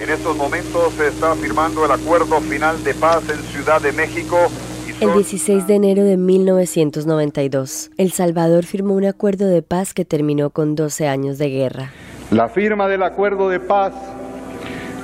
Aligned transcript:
En 0.00 0.10
estos 0.10 0.36
momentos 0.36 0.92
se 0.94 1.08
está 1.08 1.34
firmando 1.36 1.84
el 1.84 1.90
acuerdo 1.92 2.40
final 2.40 2.82
de 2.82 2.94
paz 2.94 3.22
en 3.28 3.40
Ciudad 3.44 3.80
de 3.80 3.92
México. 3.92 4.36
El 5.00 5.12
16 5.12 5.66
de 5.68 5.74
enero 5.76 6.02
de 6.04 6.16
1992, 6.16 7.90
El 7.96 8.10
Salvador 8.10 8.64
firmó 8.64 8.94
un 8.94 9.04
acuerdo 9.04 9.46
de 9.46 9.62
paz 9.62 9.94
que 9.94 10.04
terminó 10.04 10.50
con 10.50 10.74
12 10.74 11.06
años 11.06 11.38
de 11.38 11.48
guerra. 11.48 11.92
La 12.32 12.48
firma 12.48 12.88
del 12.88 13.04
acuerdo 13.04 13.48
de 13.48 13.60
paz 13.60 13.92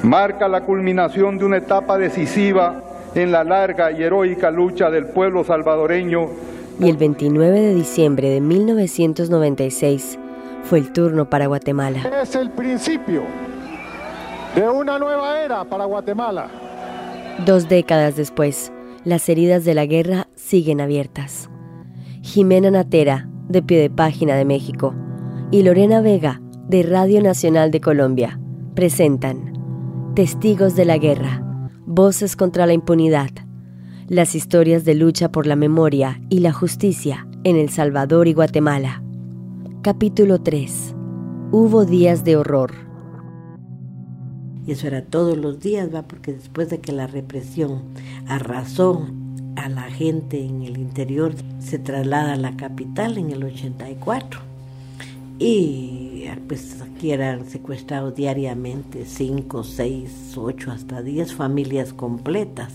marca 0.02 0.48
la 0.48 0.64
culminación 0.64 1.38
de 1.38 1.44
una 1.44 1.58
etapa 1.58 1.96
decisiva 1.96 2.82
en 3.14 3.30
la 3.30 3.44
larga 3.44 3.92
y 3.92 4.02
heroica 4.02 4.50
lucha 4.50 4.90
del 4.90 5.06
pueblo 5.06 5.44
salvadoreño. 5.44 6.28
Y 6.80 6.90
el 6.90 6.96
29 6.96 7.60
de 7.60 7.74
diciembre 7.74 8.28
de 8.28 8.40
1996 8.40 10.18
fue 10.64 10.78
el 10.78 10.92
turno 10.92 11.30
para 11.30 11.46
Guatemala. 11.46 12.02
Es 12.22 12.34
el 12.34 12.50
principio 12.50 13.22
de 14.54 14.68
una 14.68 14.98
nueva 14.98 15.40
era 15.40 15.64
para 15.64 15.84
Guatemala. 15.84 16.48
Dos 17.46 17.68
décadas 17.68 18.16
después, 18.16 18.72
las 19.04 19.28
heridas 19.28 19.64
de 19.64 19.74
la 19.74 19.86
guerra 19.86 20.28
siguen 20.34 20.80
abiertas. 20.80 21.48
Jimena 22.22 22.70
Natera, 22.70 23.28
de 23.48 23.62
Pie 23.62 23.80
de 23.80 23.90
Página 23.90 24.34
de 24.34 24.44
México, 24.44 24.94
y 25.50 25.62
Lorena 25.62 26.00
Vega, 26.00 26.40
de 26.68 26.82
Radio 26.82 27.22
Nacional 27.22 27.70
de 27.70 27.80
Colombia, 27.80 28.38
presentan 28.74 30.12
Testigos 30.14 30.76
de 30.76 30.84
la 30.84 30.98
Guerra, 30.98 31.42
Voces 31.86 32.36
contra 32.36 32.66
la 32.66 32.72
Impunidad, 32.72 33.30
las 34.08 34.34
historias 34.34 34.84
de 34.84 34.94
lucha 34.94 35.30
por 35.30 35.46
la 35.46 35.56
memoria 35.56 36.20
y 36.28 36.40
la 36.40 36.52
justicia 36.52 37.26
en 37.44 37.56
El 37.56 37.70
Salvador 37.70 38.28
y 38.28 38.34
Guatemala. 38.34 39.02
Capítulo 39.82 40.40
3. 40.40 40.94
Hubo 41.52 41.84
días 41.84 42.24
de 42.24 42.36
horror. 42.36 42.89
Y 44.70 44.74
eso 44.74 44.86
era 44.86 45.02
todos 45.02 45.36
los 45.36 45.58
días, 45.58 45.92
va, 45.92 46.02
porque 46.02 46.32
después 46.32 46.70
de 46.70 46.78
que 46.78 46.92
la 46.92 47.08
represión 47.08 47.82
arrasó 48.28 49.04
a 49.56 49.68
la 49.68 49.82
gente 49.82 50.46
en 50.46 50.62
el 50.62 50.78
interior, 50.78 51.34
se 51.58 51.80
traslada 51.80 52.34
a 52.34 52.36
la 52.36 52.56
capital 52.56 53.18
en 53.18 53.32
el 53.32 53.42
84. 53.42 54.40
Y 55.40 56.24
pues 56.46 56.80
aquí 56.82 57.10
eran 57.10 57.50
secuestrados 57.50 58.14
diariamente 58.14 59.06
5, 59.06 59.64
6, 59.64 60.34
8, 60.36 60.70
hasta 60.70 61.02
10 61.02 61.34
familias 61.34 61.92
completas. 61.92 62.72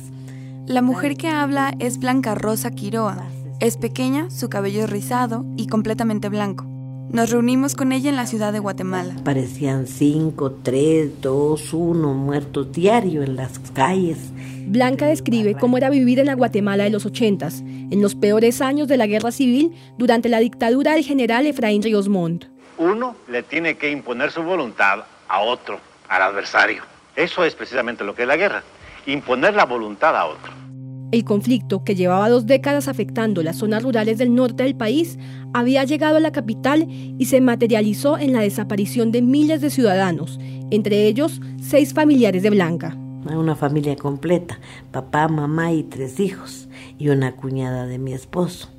La 0.68 0.82
mujer 0.82 1.16
que 1.16 1.30
habla 1.30 1.74
es 1.80 1.98
Blanca 1.98 2.36
Rosa 2.36 2.72
Quiroa. 2.72 3.24
Es 3.62 3.78
pequeña, 3.78 4.30
su 4.32 4.50
cabello 4.50 4.84
es 4.84 4.90
rizado 4.90 5.46
y 5.56 5.68
completamente 5.68 6.28
blanco. 6.28 6.75
Nos 7.12 7.30
reunimos 7.30 7.76
con 7.76 7.92
ella 7.92 8.10
en 8.10 8.16
la 8.16 8.26
ciudad 8.26 8.52
de 8.52 8.60
Guatemala. 8.60 9.16
Parecían 9.24 9.88
5, 9.88 10.60
3, 10.64 11.22
2, 11.22 11.74
1 11.74 12.14
muertos 12.14 12.72
diario 12.72 13.24
en 13.24 13.36
las 13.36 13.60
calles. 13.74 14.32
Blanca 14.68 15.06
describe 15.06 15.56
cómo 15.56 15.78
era 15.78 15.90
vivir 15.90 16.20
en 16.20 16.26
la 16.26 16.34
Guatemala 16.34 16.84
de 16.84 16.90
los 16.90 17.06
80, 17.06 17.48
en 17.92 18.02
los 18.02 18.16
peores 18.16 18.62
años 18.62 18.88
de 18.88 18.98
la 18.98 19.08
guerra 19.08 19.32
civil 19.32 19.74
durante 19.98 20.28
la 20.28 20.40
dictadura 20.40 20.94
del 20.94 21.04
general 21.04 21.46
Efraín 21.46 21.84
Ríos 21.84 22.10
Montt. 22.10 22.46
Uno 22.78 23.16
le 23.30 23.44
tiene 23.44 23.78
que 23.78 23.92
imponer 23.92 24.32
su 24.32 24.44
voluntad 24.44 25.06
a 25.30 25.40
otro, 25.40 25.80
al 26.10 26.22
adversario. 26.22 26.84
Eso 27.16 27.46
es 27.46 27.56
precisamente 27.56 28.04
lo 28.04 28.14
que 28.14 28.24
es 28.24 28.28
la 28.28 28.36
guerra, 28.36 28.64
imponer 29.06 29.54
la 29.54 29.66
voluntad 29.66 30.18
a 30.18 30.26
otro. 30.26 30.65
El 31.12 31.24
conflicto, 31.24 31.84
que 31.84 31.96
llevaba 31.96 32.30
dos 32.30 32.46
décadas 32.46 32.88
afectando 32.88 33.44
las 33.44 33.58
zonas 33.58 33.84
rurales 33.84 34.18
del 34.18 34.34
norte 34.34 34.64
del 34.64 34.76
país, 34.76 35.18
había 35.54 35.84
llegado 35.84 36.18
a 36.18 36.20
la 36.20 36.32
capital 36.32 36.88
y 36.90 37.26
se 37.26 37.42
materializó 37.42 38.18
en 38.18 38.34
la 38.34 38.42
desaparición 38.42 39.12
de 39.12 39.22
miles 39.22 39.62
de 39.62 39.70
ciudadanos, 39.70 40.40
entre 40.72 41.08
ellos 41.08 41.42
seis 41.62 41.94
familiares 41.94 42.44
de 42.44 42.50
Blanca. 42.50 42.98
Una 43.34 43.56
familia 43.56 43.96
completa, 43.96 44.60
papá, 44.92 45.28
mamá 45.28 45.72
y 45.74 45.84
tres 45.84 46.20
hijos, 46.20 46.70
y 46.98 47.10
una 47.10 47.36
cuñada 47.36 47.88
de 47.88 47.98
mi 47.98 48.14
esposo. 48.14 48.70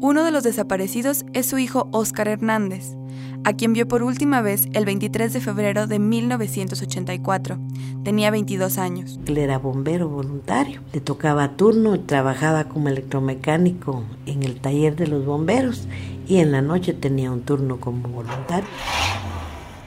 Uno 0.00 0.24
de 0.24 0.30
los 0.30 0.42
desaparecidos 0.42 1.24
es 1.32 1.46
su 1.46 1.58
hijo 1.58 1.88
Óscar 1.92 2.28
Hernández, 2.28 2.96
a 3.44 3.52
quien 3.52 3.72
vio 3.72 3.86
por 3.86 4.02
última 4.02 4.40
vez 4.42 4.68
el 4.72 4.84
23 4.84 5.32
de 5.32 5.40
febrero 5.40 5.86
de 5.86 5.98
1984. 5.98 7.58
Tenía 8.02 8.30
22 8.30 8.78
años. 8.78 9.18
Él 9.26 9.38
era 9.38 9.58
bombero 9.58 10.08
voluntario, 10.08 10.80
le 10.92 11.00
tocaba 11.00 11.56
turno 11.56 11.98
trabajaba 12.00 12.64
como 12.64 12.88
electromecánico 12.88 14.04
en 14.26 14.42
el 14.42 14.60
taller 14.60 14.96
de 14.96 15.06
los 15.06 15.24
bomberos 15.24 15.86
y 16.26 16.38
en 16.38 16.52
la 16.52 16.62
noche 16.62 16.92
tenía 16.92 17.30
un 17.30 17.42
turno 17.42 17.78
como 17.78 18.08
voluntario. 18.08 18.68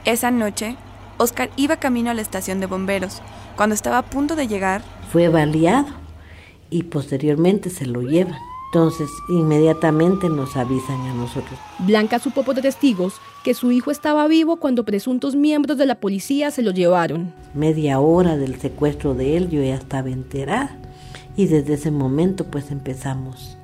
Esa 0.04 0.30
noche, 0.30 0.76
Oscar 1.18 1.50
iba 1.56 1.76
camino 1.76 2.10
a 2.10 2.14
la 2.14 2.22
estación 2.22 2.60
de 2.60 2.66
bomberos. 2.66 3.22
Cuando 3.56 3.74
estaba 3.74 3.98
a 3.98 4.06
punto 4.06 4.36
de 4.36 4.46
llegar, 4.46 4.82
fue 5.10 5.28
baleado 5.28 5.88
y 6.70 6.84
posteriormente 6.84 7.70
se 7.70 7.86
lo 7.86 8.02
llevan. 8.02 8.38
Entonces, 8.68 9.08
inmediatamente 9.30 10.28
nos 10.28 10.54
avisan 10.56 11.00
a 11.00 11.14
nosotros. 11.14 11.58
Blanca 11.78 12.18
supo 12.18 12.42
por 12.42 12.54
testigos 12.56 13.14
que 13.42 13.54
su 13.54 13.72
hijo 13.72 13.90
estaba 13.90 14.28
vivo 14.28 14.56
cuando 14.56 14.84
presuntos 14.84 15.34
miembros 15.34 15.78
de 15.78 15.86
la 15.86 15.94
policía 15.94 16.50
se 16.50 16.62
lo 16.62 16.70
llevaron. 16.70 17.32
Media 17.54 17.98
hora 17.98 18.36
del 18.36 18.60
secuestro 18.60 19.14
de 19.14 19.38
él 19.38 19.48
yo 19.48 19.62
ya 19.62 19.74
estaba 19.74 20.10
enterada 20.10 20.76
y 21.34 21.46
desde 21.46 21.74
ese 21.74 21.90
momento 21.90 22.44
pues 22.44 22.70
empezamos 22.70 23.56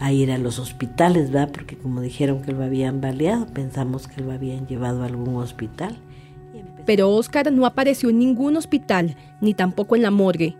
a 0.00 0.12
ir 0.12 0.32
a 0.32 0.38
los 0.38 0.58
hospitales, 0.58 1.30
¿verdad? 1.30 1.52
Porque 1.52 1.76
como 1.76 2.00
dijeron 2.00 2.42
que 2.42 2.52
lo 2.52 2.64
habían 2.64 3.00
baleado, 3.00 3.46
pensamos 3.46 4.08
que 4.08 4.20
lo 4.20 4.32
habían 4.32 4.66
llevado 4.66 5.02
a 5.02 5.06
algún 5.06 5.36
hospital. 5.36 5.96
Pero 6.86 7.10
Oscar 7.10 7.52
no 7.52 7.66
apareció 7.66 8.08
en 8.08 8.18
ningún 8.18 8.56
hospital, 8.56 9.14
ni 9.40 9.54
tampoco 9.54 9.94
en 9.94 10.02
la 10.02 10.10
morgue. 10.10 10.56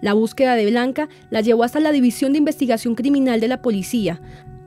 La 0.00 0.14
búsqueda 0.14 0.54
de 0.54 0.70
Blanca 0.70 1.08
la 1.28 1.42
llevó 1.42 1.62
hasta 1.62 1.80
la 1.80 1.92
División 1.92 2.32
de 2.32 2.38
Investigación 2.38 2.94
Criminal 2.94 3.40
de 3.40 3.48
la 3.48 3.60
Policía, 3.60 4.20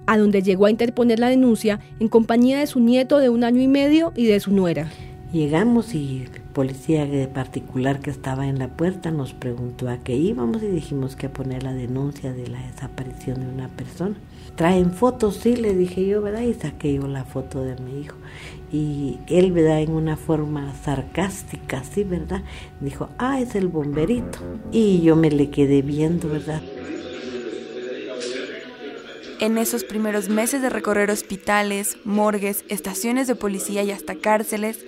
a 0.06 0.18
donde 0.18 0.42
llegó 0.42 0.66
a 0.66 0.72
interponer 0.72 1.20
la 1.20 1.30
denuncia 1.30 1.80
en 2.00 2.08
compañía 2.08 2.60
de 2.60 2.68
su 2.68 2.80
nieto 2.80 3.20
de 3.20 3.30
un 3.30 3.44
año 3.44 3.62
y 3.62 3.68
medio 3.68 4.14
y 4.16 4.26
de 4.26 4.40
su 4.40 4.52
nuera. 4.52 4.90
Llegamos 5.32 5.96
y 5.96 6.28
el 6.32 6.42
policía 6.54 7.08
de 7.08 7.28
particular 7.28 8.00
que 8.00 8.12
estaba 8.12 8.48
en 8.48 8.60
la 8.60 8.68
puerta 8.68 9.10
nos 9.10 9.34
preguntó 9.34 9.90
a 9.90 9.98
qué 9.98 10.16
íbamos 10.16 10.62
y 10.62 10.68
dijimos 10.68 11.16
que 11.16 11.26
a 11.26 11.34
poner 11.34 11.64
la 11.64 11.74
denuncia 11.74 12.32
de 12.32 12.48
la 12.48 12.62
desaparición 12.68 13.40
de 13.40 13.48
una 13.48 13.68
persona. 13.70 14.16
¿Traen 14.56 14.92
fotos? 14.92 15.38
Sí, 15.38 15.56
le 15.56 15.74
dije 15.74 16.06
yo, 16.06 16.22
¿verdad? 16.22 16.42
Y 16.42 16.54
saqué 16.54 16.94
yo 16.94 17.08
la 17.08 17.26
foto 17.26 17.64
de 17.64 17.76
mi 17.78 18.02
hijo. 18.02 18.16
Y 18.74 19.20
él, 19.28 19.52
¿verdad? 19.52 19.82
En 19.82 19.92
una 19.92 20.18
forma 20.18 20.74
sarcástica, 20.84 21.84
sí, 21.84 22.04
¿verdad? 22.04 22.42
Dijo, 22.80 23.08
ah, 23.20 23.40
es 23.40 23.54
el 23.54 23.68
bomberito. 23.68 24.40
Y 24.72 25.04
yo 25.04 25.16
me 25.16 25.30
le 25.30 25.52
quedé 25.52 25.84
viendo, 25.84 26.28
¿verdad? 26.28 26.62
En 29.40 29.60
esos 29.60 29.84
primeros 29.84 30.28
meses 30.28 30.64
de 30.64 30.72
recorrer 30.72 31.12
hospitales, 31.12 31.98
morgues, 32.04 32.66
estaciones 32.68 33.28
de 33.28 33.36
policía 33.36 33.84
y 33.84 33.92
hasta 33.92 34.16
cárceles, 34.16 34.80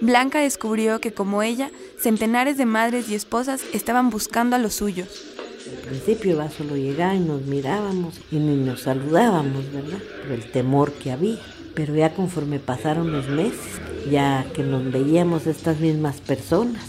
Blanca 0.00 0.40
descubrió 0.40 1.00
que 1.00 1.12
como 1.12 1.42
ella, 1.42 1.70
centenares 1.98 2.56
de 2.56 2.64
madres 2.64 3.10
y 3.10 3.14
esposas 3.14 3.62
estaban 3.74 4.08
buscando 4.08 4.56
a 4.56 4.58
los 4.58 4.74
suyos. 4.74 5.26
Al 5.68 5.88
principio 5.88 6.32
iba 6.32 6.50
solo 6.50 6.76
llegar 6.76 7.16
y 7.16 7.20
nos 7.20 7.42
mirábamos 7.42 8.18
y 8.30 8.36
ni 8.36 8.56
nos 8.56 8.82
saludábamos, 8.82 9.70
¿verdad? 9.72 9.98
Por 10.22 10.32
el 10.32 10.50
temor 10.52 10.92
que 10.92 11.12
había. 11.12 11.55
Pero 11.76 11.94
ya 11.94 12.12
conforme 12.12 12.58
pasaron 12.58 13.12
los 13.12 13.28
meses, 13.28 13.80
ya 14.10 14.44
que 14.54 14.64
nos 14.64 14.90
veíamos 14.90 15.46
estas 15.46 15.78
mismas 15.78 16.20
personas, 16.20 16.82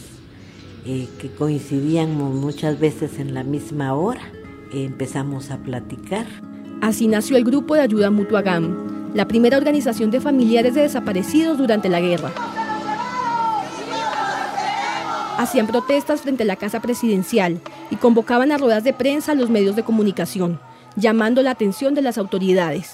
eh, 0.85 1.07
que 1.21 1.29
coincidíamos 1.29 2.33
muchas 2.33 2.79
veces 2.79 3.19
en 3.19 3.35
la 3.35 3.43
misma 3.43 3.93
hora, 3.93 4.21
eh, 4.73 4.85
empezamos 4.85 5.51
a 5.51 5.57
platicar. 5.57 6.25
Así 6.81 7.07
nació 7.07 7.37
el 7.37 7.43
Grupo 7.43 7.75
de 7.75 7.81
Ayuda 7.81 8.09
Mutua 8.09 8.41
GAM, 8.41 9.13
la 9.13 9.27
primera 9.27 9.57
organización 9.57 10.09
de 10.09 10.21
familiares 10.21 10.73
de 10.73 10.81
desaparecidos 10.81 11.59
durante 11.59 11.89
la 11.89 11.99
guerra 11.99 12.31
hacían 15.37 15.67
protestas 15.67 16.21
frente 16.21 16.43
a 16.43 16.45
la 16.45 16.55
Casa 16.55 16.81
Presidencial 16.81 17.61
y 17.89 17.95
convocaban 17.95 18.51
a 18.51 18.57
ruedas 18.57 18.83
de 18.83 18.93
prensa 18.93 19.31
a 19.31 19.35
los 19.35 19.49
medios 19.49 19.75
de 19.75 19.83
comunicación, 19.83 20.59
llamando 20.95 21.41
la 21.43 21.51
atención 21.51 21.93
de 21.93 22.01
las 22.01 22.17
autoridades. 22.17 22.93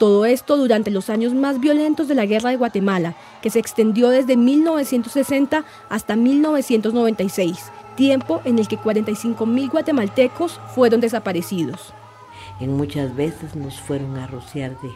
Todo 0.00 0.24
esto 0.24 0.56
durante 0.56 0.90
los 0.90 1.10
años 1.10 1.34
más 1.34 1.60
violentos 1.60 2.08
de 2.08 2.14
la 2.14 2.24
Guerra 2.24 2.48
de 2.48 2.56
Guatemala, 2.56 3.16
que 3.42 3.50
se 3.50 3.58
extendió 3.58 4.08
desde 4.08 4.34
1960 4.34 5.62
hasta 5.90 6.16
1996, 6.16 7.70
tiempo 7.96 8.40
en 8.46 8.58
el 8.58 8.66
que 8.66 8.78
45.000 8.78 9.70
guatemaltecos 9.70 10.58
fueron 10.74 11.02
desaparecidos. 11.02 11.92
En 12.60 12.78
muchas 12.78 13.14
veces 13.14 13.54
nos 13.54 13.78
fueron 13.78 14.16
a 14.16 14.26
rociar 14.26 14.70
de 14.80 14.88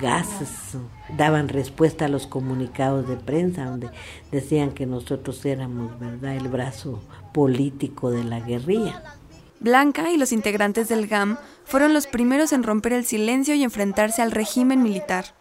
gases, 0.00 0.78
daban 1.18 1.50
respuesta 1.50 2.06
a 2.06 2.08
los 2.08 2.26
comunicados 2.26 3.06
de 3.06 3.16
prensa 3.16 3.66
donde 3.66 3.90
decían 4.32 4.72
que 4.72 4.86
nosotros 4.86 5.44
éramos, 5.44 6.00
¿verdad?, 6.00 6.34
el 6.34 6.48
brazo 6.48 7.02
político 7.34 8.10
de 8.10 8.24
la 8.24 8.40
guerrilla. 8.40 9.02
Blanca 9.64 10.10
y 10.10 10.18
los 10.18 10.32
integrantes 10.32 10.90
del 10.90 11.06
GAM 11.06 11.38
fueron 11.64 11.94
los 11.94 12.06
primeros 12.06 12.52
en 12.52 12.64
romper 12.64 12.92
el 12.92 13.06
silencio 13.06 13.54
y 13.54 13.62
enfrentarse 13.62 14.20
al 14.20 14.30
régimen 14.30 14.82
militar. 14.82 15.34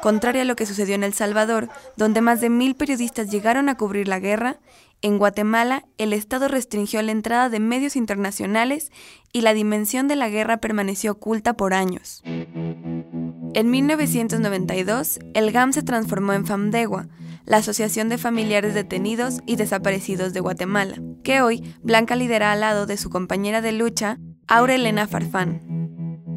Contrario 0.00 0.42
a 0.42 0.44
lo 0.44 0.54
que 0.54 0.64
sucedió 0.64 0.94
en 0.94 1.02
El 1.02 1.12
Salvador, 1.12 1.68
donde 1.96 2.20
más 2.20 2.40
de 2.40 2.50
mil 2.50 2.76
periodistas 2.76 3.32
llegaron 3.32 3.68
a 3.68 3.76
cubrir 3.76 4.06
la 4.06 4.20
guerra, 4.20 4.58
en 5.02 5.18
Guatemala 5.18 5.84
el 5.98 6.12
Estado 6.12 6.46
restringió 6.46 7.02
la 7.02 7.10
entrada 7.10 7.48
de 7.48 7.58
medios 7.58 7.96
internacionales 7.96 8.92
y 9.32 9.40
la 9.40 9.54
dimensión 9.54 10.06
de 10.06 10.14
la 10.14 10.28
guerra 10.28 10.58
permaneció 10.58 11.10
oculta 11.10 11.54
por 11.54 11.74
años. 11.74 12.22
En 12.24 13.70
1992, 13.70 15.18
el 15.34 15.50
GAM 15.50 15.72
se 15.72 15.82
transformó 15.82 16.32
en 16.32 16.46
FAMDEGUA, 16.46 17.08
la 17.46 17.58
Asociación 17.58 18.08
de 18.08 18.18
Familiares 18.18 18.74
Detenidos 18.74 19.40
y 19.46 19.56
Desaparecidos 19.56 20.32
de 20.32 20.40
Guatemala, 20.40 20.96
que 21.22 21.42
hoy 21.42 21.74
Blanca 21.82 22.16
lidera 22.16 22.52
al 22.52 22.60
lado 22.60 22.86
de 22.86 22.96
su 22.96 23.10
compañera 23.10 23.60
de 23.60 23.72
lucha, 23.72 24.18
Aura 24.46 24.74
Elena 24.74 25.06
Farfán. 25.06 25.83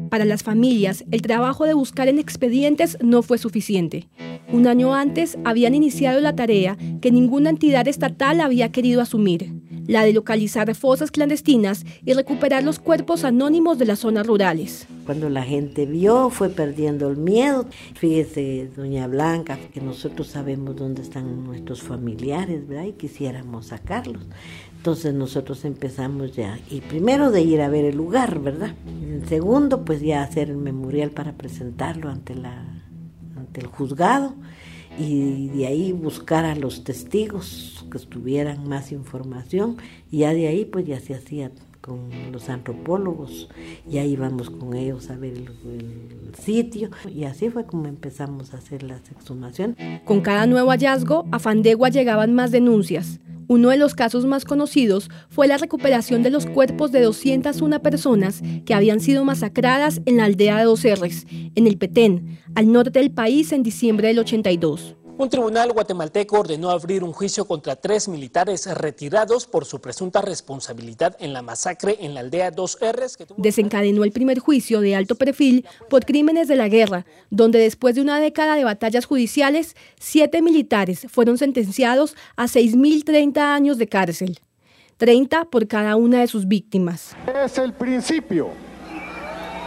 Para 0.08 0.24
las 0.24 0.42
familias, 0.42 1.04
el 1.10 1.22
trabajo 1.22 1.64
de 1.64 1.74
buscar 1.74 2.08
en 2.08 2.18
expedientes 2.18 2.96
no 3.02 3.22
fue 3.22 3.38
suficiente. 3.38 4.08
Un 4.50 4.66
año 4.66 4.94
antes 4.94 5.36
habían 5.44 5.74
iniciado 5.74 6.20
la 6.20 6.34
tarea 6.34 6.76
que 7.02 7.10
ninguna 7.10 7.50
entidad 7.50 7.86
estatal 7.86 8.40
había 8.40 8.72
querido 8.72 9.02
asumir, 9.02 9.52
la 9.86 10.04
de 10.04 10.12
localizar 10.12 10.74
fosas 10.74 11.10
clandestinas 11.10 11.84
y 12.04 12.14
recuperar 12.14 12.62
los 12.62 12.78
cuerpos 12.78 13.24
anónimos 13.24 13.78
de 13.78 13.86
las 13.86 14.00
zonas 14.00 14.26
rurales. 14.26 14.86
Cuando 15.04 15.30
la 15.30 15.42
gente 15.42 15.86
vio, 15.86 16.28
fue 16.28 16.50
perdiendo 16.50 17.08
el 17.08 17.16
miedo. 17.16 17.66
Fíjese, 17.94 18.70
doña 18.76 19.06
Blanca, 19.06 19.58
que 19.72 19.80
nosotros 19.80 20.28
sabemos 20.28 20.76
dónde 20.76 21.00
están 21.00 21.44
nuestros 21.44 21.82
familiares, 21.82 22.68
¿verdad? 22.68 22.84
Y 22.84 22.92
quisiéramos 22.92 23.66
sacarlos. 23.66 24.22
Entonces 24.78 25.12
nosotros 25.12 25.64
empezamos 25.64 26.36
ya, 26.36 26.58
y 26.70 26.80
primero 26.80 27.32
de 27.32 27.42
ir 27.42 27.60
a 27.60 27.68
ver 27.68 27.84
el 27.84 27.96
lugar, 27.96 28.38
¿verdad? 28.38 28.74
En 28.86 29.26
segundo, 29.28 29.84
pues 29.84 30.00
ya 30.00 30.22
hacer 30.22 30.50
el 30.50 30.56
memorial 30.56 31.10
para 31.10 31.32
presentarlo 31.32 32.08
ante, 32.08 32.36
la, 32.36 32.64
ante 33.36 33.60
el 33.60 33.66
juzgado 33.66 34.34
y 34.96 35.48
de 35.48 35.66
ahí 35.66 35.92
buscar 35.92 36.44
a 36.44 36.54
los 36.54 36.84
testigos 36.84 37.84
que 37.90 37.98
tuvieran 37.98 38.68
más 38.68 38.92
información 38.92 39.78
y 40.10 40.18
ya 40.18 40.32
de 40.32 40.46
ahí 40.46 40.64
pues 40.64 40.86
ya 40.86 41.00
se 41.00 41.14
hacía 41.14 41.50
con 41.88 42.10
los 42.32 42.48
antropólogos, 42.48 43.48
ya 43.86 44.04
íbamos 44.04 44.50
con 44.50 44.74
ellos 44.74 45.10
a 45.10 45.16
ver 45.16 45.34
el, 45.34 45.48
sitio 46.38 46.90
y 47.12 47.24
así 47.24 47.48
fue 47.50 47.64
como 47.64 47.86
empezamos 47.86 48.54
a 48.54 48.58
hacer 48.58 48.82
la 48.82 48.96
exhumación. 48.96 49.76
Con 50.04 50.20
cada 50.20 50.46
nuevo 50.46 50.70
hallazgo, 50.70 51.26
a 51.32 51.38
Fandegua 51.38 51.88
llegaban 51.88 52.34
más 52.34 52.50
denuncias. 52.50 53.18
Uno 53.48 53.70
de 53.70 53.78
los 53.78 53.94
casos 53.94 54.26
más 54.26 54.44
conocidos 54.44 55.08
fue 55.30 55.48
la 55.48 55.56
recuperación 55.56 56.22
de 56.22 56.28
los 56.28 56.44
cuerpos 56.44 56.92
de 56.92 57.00
201 57.00 57.80
personas 57.80 58.42
que 58.66 58.74
habían 58.74 59.00
sido 59.00 59.24
masacradas 59.24 60.02
en 60.04 60.18
la 60.18 60.26
aldea 60.26 60.58
de 60.58 60.64
Dos 60.64 60.84
R's, 60.84 61.26
en 61.30 61.66
el 61.66 61.78
Petén, 61.78 62.38
al 62.54 62.70
norte 62.70 62.98
del 62.98 63.10
país 63.10 63.52
en 63.52 63.62
diciembre 63.62 64.08
del 64.08 64.18
82. 64.18 64.97
Un 65.18 65.28
tribunal 65.28 65.72
guatemalteco 65.72 66.38
ordenó 66.38 66.70
abrir 66.70 67.02
un 67.02 67.12
juicio 67.12 67.44
contra 67.44 67.74
tres 67.74 68.06
militares 68.06 68.72
retirados 68.72 69.46
por 69.46 69.64
su 69.64 69.80
presunta 69.80 70.22
responsabilidad 70.22 71.16
en 71.18 71.32
la 71.32 71.42
masacre 71.42 71.96
en 71.98 72.14
la 72.14 72.20
aldea 72.20 72.52
2R. 72.52 73.16
Que 73.16 73.26
tuvo... 73.26 73.42
Desencadenó 73.42 74.04
el 74.04 74.12
primer 74.12 74.38
juicio 74.38 74.80
de 74.80 74.94
alto 74.94 75.16
perfil 75.16 75.66
por 75.90 76.04
crímenes 76.04 76.46
de 76.46 76.54
la 76.54 76.68
guerra, 76.68 77.04
donde 77.30 77.58
después 77.58 77.96
de 77.96 78.02
una 78.02 78.20
década 78.20 78.54
de 78.54 78.62
batallas 78.62 79.06
judiciales, 79.06 79.74
siete 79.98 80.40
militares 80.40 81.08
fueron 81.10 81.36
sentenciados 81.36 82.14
a 82.36 82.44
6.030 82.44 83.38
años 83.38 83.76
de 83.76 83.88
cárcel, 83.88 84.38
30 84.98 85.46
por 85.46 85.66
cada 85.66 85.96
una 85.96 86.20
de 86.20 86.28
sus 86.28 86.46
víctimas. 86.46 87.16
Es 87.44 87.58
el 87.58 87.72
principio 87.72 88.50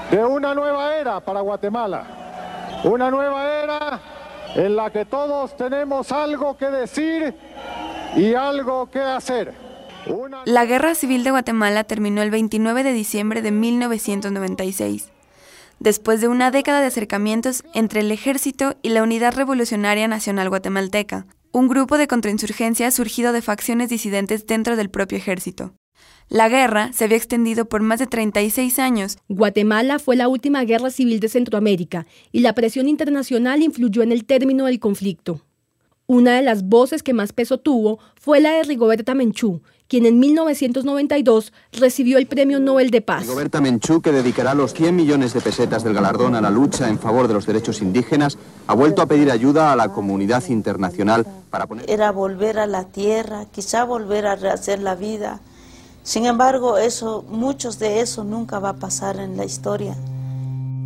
de 0.09 0.23
una 0.23 0.55
nueva 0.55 0.95
era 0.95 1.19
para 1.19 1.41
Guatemala, 1.41 2.79
una 2.85 3.11
nueva 3.11 3.63
era 3.63 4.20
en 4.55 4.75
la 4.75 4.91
que 4.91 5.05
todos 5.05 5.55
tenemos 5.55 6.11
algo 6.11 6.57
que 6.57 6.67
decir 6.67 7.33
y 8.15 8.33
algo 8.33 8.89
que 8.89 8.99
hacer. 8.99 9.53
La 10.45 10.65
Guerra 10.65 10.95
Civil 10.95 11.23
de 11.23 11.31
Guatemala 11.31 11.83
terminó 11.83 12.21
el 12.21 12.31
29 12.31 12.83
de 12.83 12.93
diciembre 12.93 13.41
de 13.41 13.51
1996, 13.51 15.09
después 15.79 16.21
de 16.21 16.27
una 16.27 16.51
década 16.51 16.81
de 16.81 16.87
acercamientos 16.87 17.63
entre 17.73 17.99
el 17.99 18.11
ejército 18.11 18.75
y 18.81 18.89
la 18.89 19.03
Unidad 19.03 19.35
Revolucionaria 19.35 20.07
Nacional 20.07 20.49
Guatemalteca, 20.49 21.27
un 21.51 21.67
grupo 21.67 21.97
de 21.97 22.07
contrainsurgencia 22.07 22.89
surgido 22.91 23.33
de 23.33 23.41
facciones 23.41 23.89
disidentes 23.89 24.47
dentro 24.47 24.75
del 24.75 24.89
propio 24.89 25.17
ejército. 25.17 25.73
La 26.31 26.47
guerra 26.47 26.93
se 26.93 27.03
había 27.03 27.17
extendido 27.17 27.65
por 27.65 27.81
más 27.81 27.99
de 27.99 28.07
36 28.07 28.79
años. 28.79 29.17
Guatemala 29.27 29.99
fue 29.99 30.15
la 30.15 30.29
última 30.29 30.63
guerra 30.63 30.89
civil 30.89 31.19
de 31.19 31.27
Centroamérica 31.27 32.07
y 32.31 32.39
la 32.39 32.53
presión 32.53 32.87
internacional 32.87 33.61
influyó 33.61 34.01
en 34.01 34.13
el 34.13 34.23
término 34.23 34.67
del 34.67 34.79
conflicto. 34.79 35.41
Una 36.07 36.33
de 36.37 36.41
las 36.41 36.63
voces 36.63 37.03
que 37.03 37.13
más 37.13 37.33
peso 37.33 37.57
tuvo 37.57 37.99
fue 38.15 38.39
la 38.39 38.51
de 38.51 38.63
Rigoberta 38.63 39.13
Menchú, 39.13 39.61
quien 39.89 40.05
en 40.05 40.19
1992 40.19 41.51
recibió 41.73 42.17
el 42.17 42.27
Premio 42.27 42.61
Nobel 42.61 42.91
de 42.91 43.01
Paz. 43.01 43.23
Rigoberta 43.23 43.59
Menchú, 43.59 44.01
que 44.01 44.13
dedicará 44.13 44.53
los 44.53 44.73
100 44.73 44.95
millones 44.95 45.33
de 45.33 45.41
pesetas 45.41 45.83
del 45.83 45.93
galardón 45.93 46.35
a 46.35 46.39
la 46.39 46.49
lucha 46.49 46.87
en 46.87 46.97
favor 46.97 47.27
de 47.27 47.33
los 47.33 47.45
derechos 47.45 47.81
indígenas, 47.81 48.37
ha 48.67 48.73
vuelto 48.73 49.01
a 49.01 49.05
pedir 49.05 49.31
ayuda 49.31 49.73
a 49.73 49.75
la 49.75 49.89
comunidad 49.89 50.47
internacional 50.47 51.27
para 51.49 51.67
poner... 51.67 51.89
Era 51.89 52.13
volver 52.13 52.57
a 52.57 52.67
la 52.67 52.85
tierra, 52.85 53.47
quizá 53.51 53.83
volver 53.83 54.27
a 54.27 54.37
rehacer 54.37 54.79
la 54.79 54.95
vida, 54.95 55.41
sin 56.03 56.25
embargo, 56.25 56.77
eso, 56.77 57.23
muchos 57.29 57.79
de 57.79 58.01
eso 58.01 58.23
nunca 58.23 58.59
va 58.59 58.69
a 58.69 58.75
pasar 58.75 59.17
en 59.17 59.37
la 59.37 59.45
historia. 59.45 59.95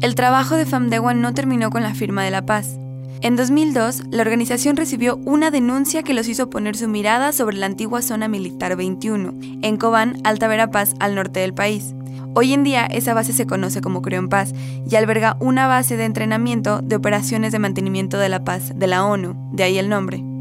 El 0.01 0.15
trabajo 0.15 0.55
de 0.55 0.65
FAMDEGUA 0.65 1.13
no 1.13 1.33
terminó 1.33 1.69
con 1.69 1.83
la 1.83 1.95
firma 1.95 2.23
de 2.23 2.31
la 2.31 2.45
paz. 2.45 2.77
En 3.21 3.35
2002, 3.35 4.03
la 4.11 4.21
organización 4.21 4.75
recibió 4.75 5.15
una 5.25 5.51
denuncia 5.51 6.03
que 6.03 6.13
los 6.13 6.27
hizo 6.27 6.49
poner 6.49 6.75
su 6.75 6.87
mirada 6.87 7.31
sobre 7.31 7.57
la 7.57 7.65
antigua 7.65 8.01
zona 8.01 8.27
militar 8.27 8.75
21, 8.75 9.33
en 9.61 9.77
Cobán, 9.77 10.21
Alta 10.25 10.47
Verapaz, 10.47 10.93
al 10.99 11.15
norte 11.15 11.39
del 11.39 11.53
país. 11.53 11.95
Hoy 12.35 12.51
en 12.53 12.65
día 12.65 12.85
esa 12.85 13.13
base 13.13 13.31
se 13.31 13.47
conoce 13.47 13.79
como 13.79 14.01
Creón 14.01 14.27
Paz 14.27 14.53
y 14.89 14.95
alberga 14.97 15.37
una 15.39 15.67
base 15.67 15.95
de 15.95 16.03
entrenamiento 16.03 16.81
de 16.81 16.97
operaciones 16.97 17.53
de 17.53 17.59
mantenimiento 17.59 18.17
de 18.17 18.27
la 18.27 18.43
paz 18.43 18.73
de 18.75 18.87
la 18.87 19.05
ONU, 19.05 19.35
de 19.53 19.63
ahí 19.63 19.77
el 19.77 19.87
nombre. 19.87 20.34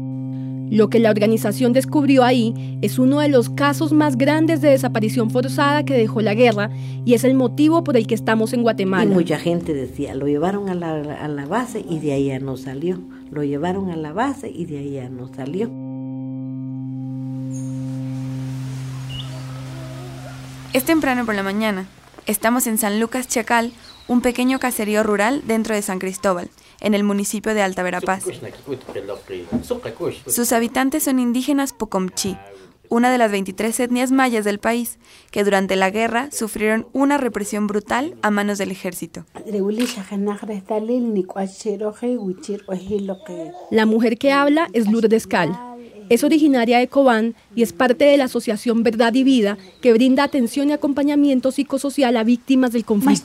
Lo 0.69 0.89
que 0.89 0.99
la 0.99 1.11
organización 1.11 1.73
descubrió 1.73 2.23
ahí 2.23 2.79
es 2.81 2.97
uno 2.97 3.19
de 3.19 3.29
los 3.29 3.49
casos 3.49 3.93
más 3.93 4.17
grandes 4.17 4.61
de 4.61 4.69
desaparición 4.69 5.29
forzada 5.29 5.85
que 5.85 5.93
dejó 5.93 6.21
la 6.21 6.33
guerra 6.33 6.71
y 7.05 7.13
es 7.13 7.23
el 7.23 7.35
motivo 7.35 7.83
por 7.83 7.97
el 7.97 8.07
que 8.07 8.15
estamos 8.15 8.53
en 8.53 8.63
Guatemala. 8.63 9.11
Y 9.11 9.13
mucha 9.13 9.37
gente 9.37 9.73
decía, 9.73 10.15
lo 10.15 10.27
llevaron 10.27 10.69
a 10.69 10.75
la, 10.75 10.95
a 10.95 11.27
la 11.27 11.45
base 11.45 11.85
y 11.87 11.99
de 11.99 12.13
ahí 12.13 12.25
ya 12.25 12.39
no 12.39 12.57
salió. 12.57 12.99
Lo 13.31 13.43
llevaron 13.43 13.91
a 13.91 13.95
la 13.95 14.11
base 14.11 14.49
y 14.49 14.65
de 14.65 14.79
ahí 14.79 14.91
ya 14.93 15.09
no 15.09 15.27
salió. 15.33 15.69
Es 20.73 20.83
temprano 20.83 21.25
por 21.25 21.35
la 21.35 21.43
mañana. 21.43 21.85
Estamos 22.25 22.67
en 22.67 22.77
San 22.77 22.99
Lucas 22.99 23.27
Chacal, 23.27 23.71
un 24.07 24.21
pequeño 24.21 24.59
caserío 24.59 25.03
rural 25.03 25.43
dentro 25.45 25.75
de 25.75 25.81
San 25.81 25.99
Cristóbal, 25.99 26.49
en 26.81 26.93
el 26.93 27.03
municipio 27.03 27.53
de 27.53 27.61
Alta 27.61 27.83
Verapaz. 27.83 28.23
Sus 30.27 30.51
habitantes 30.51 31.03
son 31.03 31.19
indígenas 31.19 31.73
Pocomchi, 31.73 32.37
una 32.89 33.11
de 33.11 33.17
las 33.17 33.31
23 33.31 33.79
etnias 33.79 34.11
mayas 34.11 34.45
del 34.45 34.59
país, 34.59 34.99
que 35.31 35.43
durante 35.43 35.75
la 35.75 35.89
guerra 35.89 36.29
sufrieron 36.31 36.87
una 36.93 37.17
represión 37.17 37.67
brutal 37.67 38.15
a 38.21 38.31
manos 38.31 38.57
del 38.57 38.71
ejército. 38.71 39.25
La 43.71 43.85
mujer 43.85 44.17
que 44.17 44.31
habla 44.31 44.69
es 44.73 44.89
Lourdes 44.89 45.27
Cal. 45.27 45.57
Es 46.07 46.23
originaria 46.23 46.77
de 46.77 46.87
Cobán 46.87 47.33
y 47.55 47.63
es 47.63 47.73
parte 47.73 48.05
de 48.05 48.15
la 48.17 48.25
asociación 48.25 48.83
Verdad 48.83 49.13
y 49.15 49.23
Vida 49.23 49.57
que 49.81 49.91
brinda 49.91 50.23
atención 50.23 50.69
y 50.69 50.73
acompañamiento 50.73 51.51
psicosocial 51.51 52.15
a 52.17 52.23
víctimas 52.23 52.73
del 52.73 52.85
conflicto. 52.85 53.23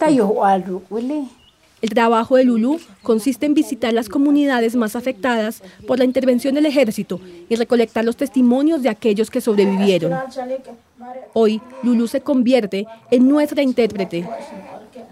El 1.83 1.91
trabajo 1.91 2.37
de 2.37 2.45
Lulú 2.45 2.79
consiste 3.03 3.47
en 3.47 3.55
visitar 3.55 3.93
las 3.93 4.09
comunidades 4.09 4.77
más 4.77 4.97
afectadas 4.97 5.63
por 5.87 5.99
la 5.99 6.05
intervención 6.05 6.55
del 6.55 6.67
ejército 6.67 7.21
y 7.49 7.55
recolectar 7.57 8.05
los 8.05 8.17
testimonios 8.17 8.83
de 8.83 8.91
aquellos 8.91 9.31
que 9.31 9.41
sobrevivieron. 9.41 10.13
Hoy, 11.33 11.63
Lulú 11.83 12.07
se 12.07 12.21
convierte 12.21 12.87
en 13.11 13.29
nuestra 13.29 13.63
intérprete. 13.63 14.29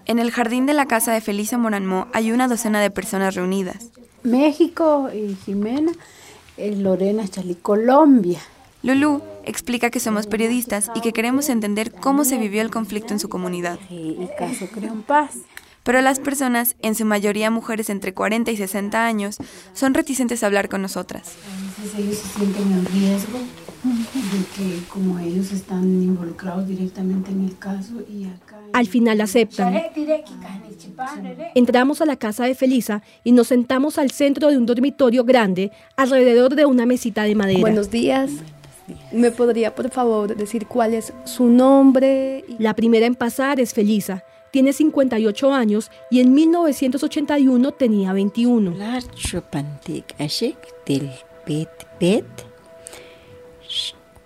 En 0.05 0.19
el 0.19 0.31
jardín 0.31 0.67
de 0.67 0.73
la 0.73 0.85
casa 0.85 1.11
de 1.11 1.21
Felisa 1.21 1.57
Moranmó 1.57 2.07
hay 2.13 2.31
una 2.31 2.47
docena 2.47 2.81
de 2.81 2.91
personas 2.91 3.33
reunidas. 3.33 3.89
México 4.21 5.09
y 5.13 5.35
Jimena, 5.45 5.93
Lorena 6.57 7.27
Chalí, 7.27 7.55
Colombia. 7.55 8.39
Lulú 8.83 9.21
explica 9.43 9.89
que 9.89 9.99
somos 9.99 10.27
periodistas 10.27 10.91
y 10.93 11.01
que 11.01 11.13
queremos 11.13 11.49
entender 11.49 11.91
cómo 11.91 12.25
se 12.25 12.37
vivió 12.37 12.61
el 12.61 12.69
conflicto 12.69 13.13
en 13.13 13.19
su 13.19 13.27
comunidad. 13.27 13.79
El 13.89 14.29
caso 14.37 14.67
Creón 14.67 15.01
Paz 15.01 15.35
pero 15.83 16.01
las 16.01 16.19
personas, 16.19 16.75
en 16.81 16.95
su 16.95 17.05
mayoría 17.05 17.51
mujeres 17.51 17.89
entre 17.89 18.13
40 18.13 18.51
y 18.51 18.57
60 18.57 19.05
años, 19.05 19.37
son 19.73 19.93
reticentes 19.93 20.43
a 20.43 20.47
hablar 20.47 20.69
con 20.69 20.81
nosotras. 20.81 21.33
ellos 21.97 22.17
se 22.17 22.39
sienten 22.39 22.71
en 22.71 22.85
riesgo 22.85 23.39
de 23.83 24.45
que 24.55 24.87
como 24.89 25.17
ellos 25.19 25.51
están 25.53 25.83
involucrados 25.83 26.67
directamente 26.67 27.31
en 27.31 27.45
el 27.45 27.57
caso 27.57 27.93
y 28.09 28.25
acá... 28.25 28.57
Al 28.73 28.87
final 28.87 29.21
aceptan. 29.21 29.81
Entramos 31.55 32.01
a 32.01 32.05
la 32.05 32.17
casa 32.17 32.45
de 32.45 32.55
Felisa 32.55 33.01
y 33.23 33.31
nos 33.31 33.47
sentamos 33.47 33.97
al 33.97 34.11
centro 34.11 34.49
de 34.49 34.57
un 34.57 34.65
dormitorio 34.65 35.23
grande 35.23 35.71
alrededor 35.95 36.55
de 36.55 36.65
una 36.65 36.85
mesita 36.85 37.23
de 37.23 37.35
madera. 37.35 37.61
Buenos 37.61 37.89
días. 37.89 38.31
¿Me 39.11 39.31
podría, 39.31 39.75
por 39.75 39.89
favor, 39.89 40.35
decir 40.35 40.65
cuál 40.65 40.93
es 40.93 41.13
su 41.23 41.45
nombre? 41.45 42.43
La 42.57 42.73
primera 42.73 43.05
en 43.05 43.15
pasar 43.15 43.59
es 43.59 43.73
Felisa. 43.73 44.23
Tiene 44.51 44.73
58 44.73 45.53
años 45.53 45.91
y 46.09 46.21
en 46.21 46.33
1981 46.33 47.71
tenía 47.73 48.13
21. 48.13 48.71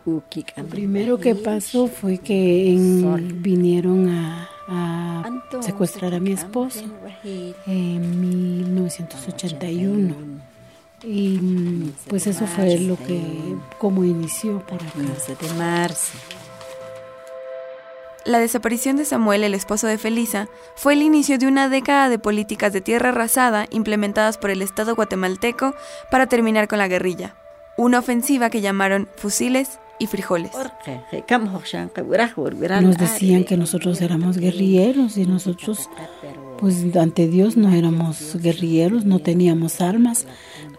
Lo 0.05 0.21
primero 0.69 1.17
que 1.17 1.35
pasó 1.35 1.87
fue 1.87 2.17
que 2.17 2.75
vinieron 3.35 4.09
a, 4.09 4.49
secuestrar 5.61 6.13
a 6.13 6.19
mi 6.19 6.33
esposo 6.33 6.83
en 7.65 8.21
1981. 8.21 10.15
Y 11.05 11.91
pues 12.07 12.27
eso 12.27 12.47
fue 12.47 12.79
lo 12.79 12.95
que, 12.97 13.21
como 13.77 14.05
inició 14.05 14.59
por 14.65 14.81
acá. 14.81 14.99
de 14.99 15.53
marzo. 15.57 16.17
La 18.25 18.39
desaparición 18.39 18.95
de 18.95 19.03
Samuel, 19.03 19.43
el 19.43 19.53
esposo 19.53 19.85
de 19.85 19.97
Felisa, 19.97 20.47
fue 20.75 20.93
el 20.93 21.01
inicio 21.01 21.37
de 21.37 21.45
una 21.45 21.67
década 21.67 22.07
de 22.07 22.19
políticas 22.19 22.71
de 22.71 22.79
tierra 22.79 23.09
arrasada 23.09 23.67
implementadas 23.69 24.37
por 24.37 24.49
el 24.49 24.61
Estado 24.61 24.95
guatemalteco 24.95 25.75
para 26.09 26.27
terminar 26.27 26.69
con 26.69 26.79
la 26.79 26.87
guerrilla. 26.87 27.35
Una 27.75 27.99
ofensiva 27.99 28.49
que 28.49 28.61
llamaron 28.61 29.09
fusiles 29.17 29.77
y 29.99 30.07
frijoles. 30.07 30.51
Nos 32.87 32.97
decían 32.97 33.43
que 33.43 33.57
nosotros 33.57 34.01
éramos 34.01 34.37
guerrilleros 34.37 35.17
y 35.17 35.25
nosotros, 35.25 35.89
pues 36.59 36.95
ante 36.95 37.27
Dios 37.27 37.57
no 37.57 37.73
éramos 37.73 38.37
guerrilleros, 38.41 39.03
no 39.03 39.19
teníamos 39.19 39.81
armas. 39.81 40.27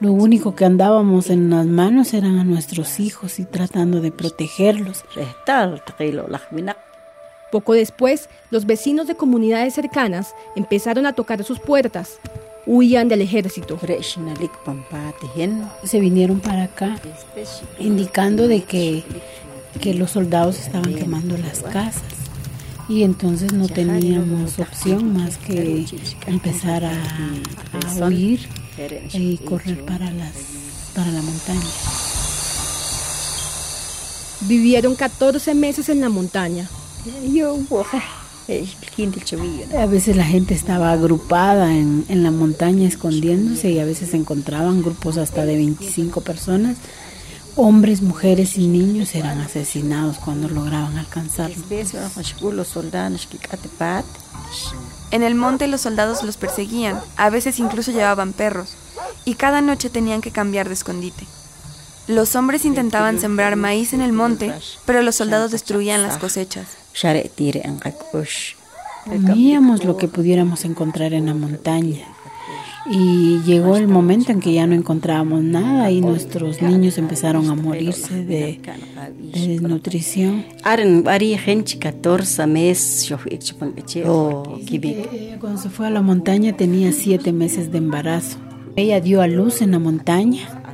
Lo 0.00 0.12
único 0.12 0.54
que 0.54 0.64
andábamos 0.64 1.28
en 1.28 1.50
las 1.50 1.66
manos 1.66 2.14
eran 2.14 2.38
a 2.38 2.44
nuestros 2.44 3.00
hijos 3.00 3.38
y 3.38 3.44
tratando 3.44 4.00
de 4.00 4.12
protegerlos. 4.12 5.04
Poco 7.54 7.74
después, 7.74 8.28
los 8.50 8.66
vecinos 8.66 9.06
de 9.06 9.14
comunidades 9.14 9.74
cercanas 9.74 10.34
empezaron 10.56 11.06
a 11.06 11.12
tocar 11.12 11.44
sus 11.44 11.60
puertas. 11.60 12.18
Huían 12.66 13.06
del 13.06 13.22
ejército. 13.22 13.78
Se 15.84 16.00
vinieron 16.00 16.40
para 16.40 16.64
acá 16.64 16.98
indicando 17.78 18.48
de 18.48 18.64
que, 18.64 19.04
que 19.80 19.94
los 19.94 20.10
soldados 20.10 20.58
estaban 20.58 20.96
quemando 20.96 21.38
las 21.38 21.62
casas 21.62 22.02
y 22.88 23.04
entonces 23.04 23.52
no 23.52 23.68
teníamos 23.68 24.58
opción 24.58 25.16
más 25.16 25.38
que 25.38 25.86
empezar 26.26 26.84
a, 26.84 27.00
a 28.00 28.06
huir 28.08 28.48
y 29.12 29.36
correr 29.36 29.84
para, 29.84 30.10
las, 30.10 30.32
para 30.92 31.12
la 31.12 31.22
montaña. 31.22 31.60
Vivieron 34.40 34.96
14 34.96 35.54
meses 35.54 35.88
en 35.88 36.00
la 36.00 36.08
montaña. 36.08 36.68
A 39.78 39.86
veces 39.86 40.16
la 40.16 40.24
gente 40.24 40.54
estaba 40.54 40.92
agrupada 40.92 41.74
en, 41.74 42.04
en, 42.08 42.22
la 42.22 42.30
montaña 42.30 42.86
escondiéndose 42.86 43.70
y 43.70 43.78
a 43.78 43.84
veces 43.84 44.10
se 44.10 44.16
encontraban 44.16 44.82
grupos 44.82 45.16
hasta 45.16 45.44
de 45.44 45.56
25 45.56 46.20
personas. 46.20 46.76
Hombres, 47.56 48.02
mujeres 48.02 48.58
y 48.58 48.66
niños 48.66 49.14
eran 49.14 49.38
asesinados 49.38 50.18
cuando 50.18 50.48
lograban 50.48 50.98
alcanzarlo. 50.98 51.54
En 55.10 55.22
el 55.22 55.34
monte 55.34 55.68
los 55.68 55.82
soldados 55.82 56.22
los 56.22 56.36
perseguían, 56.36 57.00
a 57.16 57.30
veces 57.30 57.60
incluso 57.60 57.92
llevaban 57.92 58.32
perros, 58.32 58.74
y 59.24 59.34
cada 59.34 59.60
noche 59.60 59.88
tenían 59.88 60.20
que 60.20 60.32
cambiar 60.32 60.68
de 60.68 60.74
escondite. 60.74 61.26
Los 62.08 62.34
hombres 62.34 62.64
intentaban 62.64 63.20
sembrar 63.20 63.56
maíz 63.56 63.92
en 63.92 64.02
el 64.02 64.12
monte, 64.12 64.52
pero 64.84 65.02
los 65.02 65.14
soldados 65.14 65.52
destruían 65.52 66.02
las 66.02 66.18
cosechas. 66.18 66.83
Comíamos 69.04 69.84
lo 69.84 69.96
que 69.96 70.08
pudiéramos 70.08 70.64
encontrar 70.64 71.12
en 71.12 71.26
la 71.26 71.34
montaña. 71.34 72.06
Y 72.90 73.40
llegó 73.46 73.76
el 73.76 73.88
momento 73.88 74.30
en 74.30 74.40
que 74.40 74.52
ya 74.52 74.66
no 74.66 74.74
encontrábamos 74.74 75.42
nada 75.42 75.90
y 75.90 76.02
nuestros 76.02 76.60
niños 76.60 76.98
empezaron 76.98 77.48
a 77.48 77.54
morirse 77.54 78.24
de, 78.24 78.60
de 79.18 79.46
desnutrición. 79.46 80.44
Cuando 85.40 85.60
se 85.60 85.70
fue 85.70 85.86
a 85.86 85.90
la 85.90 86.02
montaña 86.02 86.54
tenía 86.56 86.92
siete 86.92 87.32
meses 87.32 87.72
de 87.72 87.78
embarazo. 87.78 88.36
Ella 88.76 89.00
dio 89.00 89.22
a 89.22 89.26
luz 89.26 89.62
en 89.62 89.70
la 89.70 89.78
montaña 89.78 90.64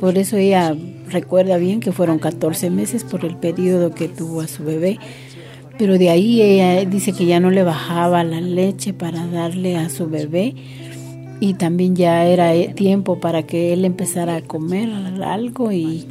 por 0.00 0.16
eso 0.16 0.38
ella 0.38 0.74
recuerda 1.10 1.58
bien 1.58 1.80
que 1.80 1.92
fueron 1.92 2.18
14 2.18 2.70
meses 2.70 3.04
por 3.04 3.26
el 3.26 3.36
periodo 3.36 3.94
que 3.94 4.08
tuvo 4.08 4.40
a 4.40 4.48
su 4.48 4.64
bebé. 4.64 4.98
Pero 5.80 5.96
de 5.96 6.10
ahí 6.10 6.42
ella 6.42 6.84
dice 6.84 7.14
que 7.14 7.24
ya 7.24 7.40
no 7.40 7.50
le 7.50 7.62
bajaba 7.62 8.22
la 8.22 8.42
leche 8.42 8.92
para 8.92 9.26
darle 9.26 9.78
a 9.78 9.88
su 9.88 10.10
bebé 10.10 10.54
y 11.40 11.54
también 11.54 11.96
ya 11.96 12.26
era 12.26 12.52
tiempo 12.74 13.18
para 13.18 13.44
que 13.44 13.72
él 13.72 13.86
empezara 13.86 14.36
a 14.36 14.42
comer 14.42 14.90
algo 15.24 15.72
y 15.72 16.04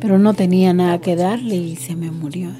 pero 0.00 0.20
no 0.20 0.34
tenía 0.34 0.72
nada 0.72 1.00
que 1.00 1.16
darle 1.16 1.56
y 1.56 1.74
se 1.74 1.96
me 1.96 2.12
murió. 2.12 2.50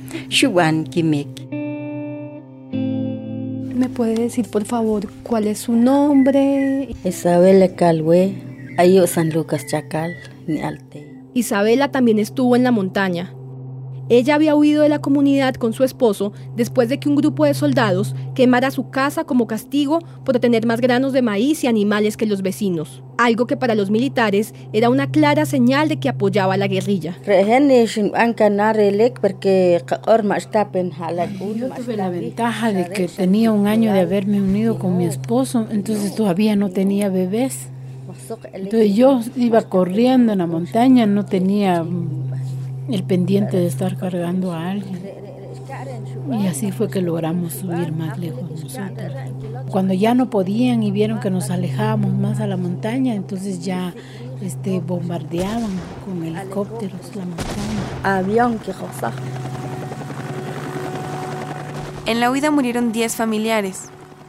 ¿Me 3.76 3.88
puede 3.88 4.16
decir 4.16 4.49
por 4.50 4.64
favor 4.64 5.08
cuál 5.23 5.46
es 5.46 5.61
su 5.61 5.73
nombre? 5.73 6.88
Isabel 7.04 7.76
Calwe, 7.76 8.35
Ayo 8.76 9.06
San 9.06 9.30
Lucas 9.30 9.66
Chacal. 9.68 10.16
Isabela 11.32 11.92
también 11.92 12.18
estuvo 12.18 12.56
en 12.56 12.64
la 12.64 12.73
montaña. 12.73 13.32
Ella 14.08 14.36
había 14.36 14.54
huido 14.54 14.82
de 14.82 14.88
la 14.88 15.00
comunidad 15.00 15.54
con 15.54 15.72
su 15.72 15.82
esposo 15.82 16.32
después 16.54 16.88
de 16.88 17.00
que 17.00 17.08
un 17.08 17.16
grupo 17.16 17.44
de 17.44 17.54
soldados 17.54 18.14
quemara 18.36 18.70
su 18.70 18.90
casa 18.90 19.25
como 19.25 19.48
castigo 19.48 19.98
por 20.25 20.38
tener 20.38 20.64
más 20.64 20.80
granos 20.80 21.12
de 21.12 21.22
maíz 21.22 21.64
y 21.64 21.66
animales 21.66 22.16
que 22.16 22.26
los 22.26 22.42
vecinos, 22.42 23.02
algo 23.18 23.48
que 23.48 23.56
para 23.56 23.75
los 23.75 23.90
militares 23.90 24.54
era 24.72 24.90
una 24.90 25.10
clara 25.10 25.44
señal 25.44 25.88
de 25.88 25.96
que 25.96 26.08
apoyaba 26.08 26.54
a 26.54 26.56
la 26.56 26.68
guerrilla. 26.68 27.18
Yo 31.56 31.68
tuve 31.70 31.96
la 31.96 32.08
ventaja 32.08 32.72
de 32.72 32.88
que 32.88 33.08
tenía 33.08 33.50
un 33.50 33.66
año 33.66 33.92
de 33.92 34.00
haberme 34.00 34.40
unido 34.40 34.78
con 34.78 34.96
mi 34.96 35.06
esposo, 35.06 35.66
entonces 35.70 36.14
todavía 36.14 36.54
no 36.54 36.70
tenía 36.70 37.08
bebés. 37.08 37.70
Entonces 38.52 38.94
yo 38.94 39.20
iba 39.36 39.62
corriendo 39.62 40.32
en 40.32 40.38
la 40.38 40.46
montaña, 40.46 41.06
no 41.06 41.25
tenía 41.25 41.84
el 42.88 43.02
pendiente 43.02 43.56
de 43.56 43.66
estar 43.66 43.96
cargando 43.96 44.52
a 44.52 44.70
alguien. 44.70 45.26
Y 46.30 46.46
así 46.46 46.72
fue 46.72 46.88
que 46.88 47.00
logramos 47.02 47.52
subir 47.54 47.92
más 47.92 48.18
lejos 48.18 48.50
nosotros. 48.50 49.12
Cuando 49.70 49.94
ya 49.94 50.14
no 50.14 50.30
podían 50.30 50.82
y 50.82 50.90
vieron 50.90 51.20
que 51.20 51.30
nos 51.30 51.50
alejábamos 51.50 52.12
más 52.12 52.40
a 52.40 52.46
la 52.46 52.56
montaña, 52.56 53.14
entonces 53.14 53.64
ya 53.64 53.94
este, 54.40 54.80
bombardeaban 54.80 55.70
con 56.04 56.24
helicópteros 56.24 57.14
la 57.14 57.24
montaña. 57.24 58.16
Avión 58.18 58.58
que 58.58 58.72
En 62.06 62.20
la 62.20 62.30
huida 62.30 62.50
murieron 62.50 62.92
10 62.92 63.14
familiares, 63.16 63.84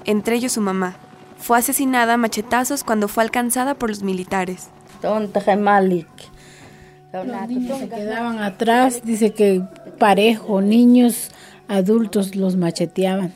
entre 0.06 0.36
ellos 0.36 0.54
su 0.54 0.62
mamá. 0.62 0.96
Fue 1.38 1.58
asesinada 1.58 2.16
a 2.16 2.18
machetazos 2.18 2.84
cuando 2.84 3.08
fue 3.08 3.24
alcanzada 3.24 3.76
por 3.76 3.90
los 3.90 4.02
militares. 4.02 4.70
Los 7.14 7.48
niños 7.48 7.80
se 7.80 7.90
quedaban 7.90 8.40
atrás, 8.40 9.02
dice 9.04 9.32
que 9.32 9.64
parejo, 9.98 10.62
niños, 10.62 11.32
adultos 11.68 12.36
los 12.36 12.56
macheteaban. 12.56 13.34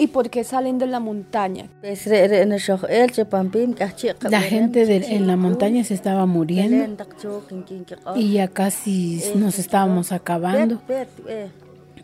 ¿Y 0.00 0.06
por 0.06 0.30
qué 0.30 0.44
salen 0.44 0.78
de 0.78 0.86
la 0.86 0.98
montaña? 0.98 1.68
La 4.30 4.40
gente 4.40 5.14
en 5.14 5.26
la 5.26 5.36
montaña 5.36 5.84
se 5.84 5.92
estaba 5.92 6.24
muriendo 6.24 7.04
y 8.16 8.32
ya 8.32 8.48
casi 8.48 9.22
nos 9.34 9.58
estábamos 9.58 10.10
acabando. 10.12 10.80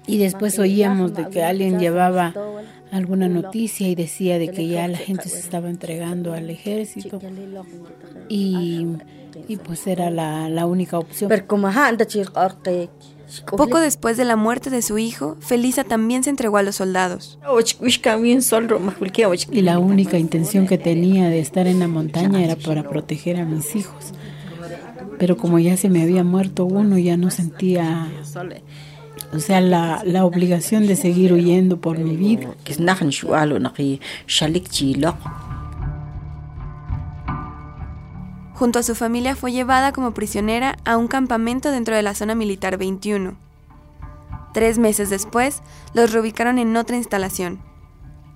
Y 0.07 0.19
después 0.19 0.59
oíamos 0.59 1.15
de 1.15 1.29
que 1.31 1.43
alguien 1.43 1.79
llevaba 1.79 2.35
alguna 2.97 3.29
noticia 3.29 3.89
y 3.89 3.95
decía 3.95 4.39
de 4.39 4.49
que 4.51 4.67
ya 4.69 4.89
la 4.89 4.99
gente 4.99 5.29
se 5.29 5.39
estaba 5.39 5.69
entregando 5.71 6.33
al 6.33 6.51
ejército 6.51 7.21
y, 8.29 8.87
y 9.49 9.57
pues 9.59 9.87
era 9.87 10.11
la, 10.11 10.49
la 10.49 10.67
única 10.67 10.99
opción. 10.99 11.29
Poco 13.57 13.81
después 13.81 14.17
de 14.17 14.25
la 14.25 14.37
muerte 14.37 14.71
de 14.71 14.83
su 14.83 14.99
hijo, 14.99 15.37
Felisa 15.41 15.83
también 15.83 16.23
se 16.23 16.31
entregó 16.31 16.59
a 16.59 16.63
los 16.63 16.77
soldados. 16.77 17.39
Y 19.51 19.63
la 19.63 19.79
única 19.81 20.17
intención 20.17 20.67
que 20.69 20.79
tenía 20.79 21.29
de 21.29 21.41
estar 21.41 21.67
en 21.67 21.81
la 21.81 21.89
montaña 21.89 22.45
era 22.45 22.55
para 22.55 22.89
proteger 22.89 23.37
a 23.39 23.45
mis 23.45 23.75
hijos. 23.75 24.13
pero 25.19 25.37
como 25.37 25.59
ya 25.59 25.77
se 25.77 25.89
me 25.89 26.03
había 26.03 26.23
muerto 26.25 26.65
uno, 26.67 26.99
ya 26.99 27.17
no 27.17 27.31
sentía, 27.31 28.07
o 29.37 29.41
sea, 29.41 29.61
la, 29.61 30.03
la 30.05 30.25
obligación 30.25 30.87
de 30.87 30.97
seguir 30.97 31.33
huyendo 31.33 31.81
por 31.81 31.99
mi 31.99 32.17
vida. 32.17 32.55
Junto 38.55 38.79
a 38.79 38.83
su 38.83 38.95
familia 38.95 39.37
fue 39.37 39.53
llevada 39.53 39.93
como 39.93 40.15
prisionera 40.15 40.77
a 40.87 40.97
un 40.97 41.09
campamento 41.09 41.71
dentro 41.71 41.95
de 41.95 42.03
la 42.03 42.15
zona 42.15 42.35
militar 42.35 42.79
21. 42.79 43.37
Tres 44.55 44.79
meses 44.79 45.11
después, 45.11 45.63
los 45.93 46.13
reubicaron 46.13 46.59
en 46.59 46.75
otra 46.79 46.97
instalación. 46.97 47.66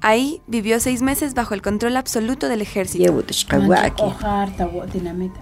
Ahí 0.02 0.40
vivió 0.46 0.80
seis 0.80 1.02
meses 1.02 1.34
bajo 1.34 1.52
el 1.52 1.60
control 1.60 1.96
absoluto 1.96 2.48
del 2.48 2.62
ejército. 2.62 3.22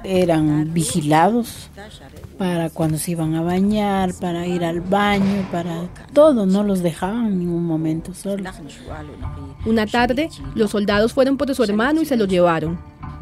Eran 0.02 0.74
vigilados 0.74 1.70
para 2.38 2.68
cuando 2.70 2.98
se 2.98 3.12
iban 3.12 3.36
a 3.36 3.42
bañar, 3.42 4.14
para 4.14 4.46
ir 4.46 4.64
al 4.64 4.80
baño, 4.80 5.46
para 5.52 5.88
todo, 6.12 6.44
no 6.44 6.64
los 6.64 6.82
dejaban 6.82 7.26
en 7.26 7.38
ningún 7.38 7.64
momento 7.66 8.14
solos. 8.14 8.52
Una 9.64 9.86
tarde, 9.86 10.28
los 10.56 10.72
soldados 10.72 11.12
fueron 11.12 11.36
por 11.36 11.54
su 11.54 11.62
hermano 11.62 12.00
y 12.00 12.04
se 12.04 12.16
lo 12.16 12.24
llevaron. 12.24 12.78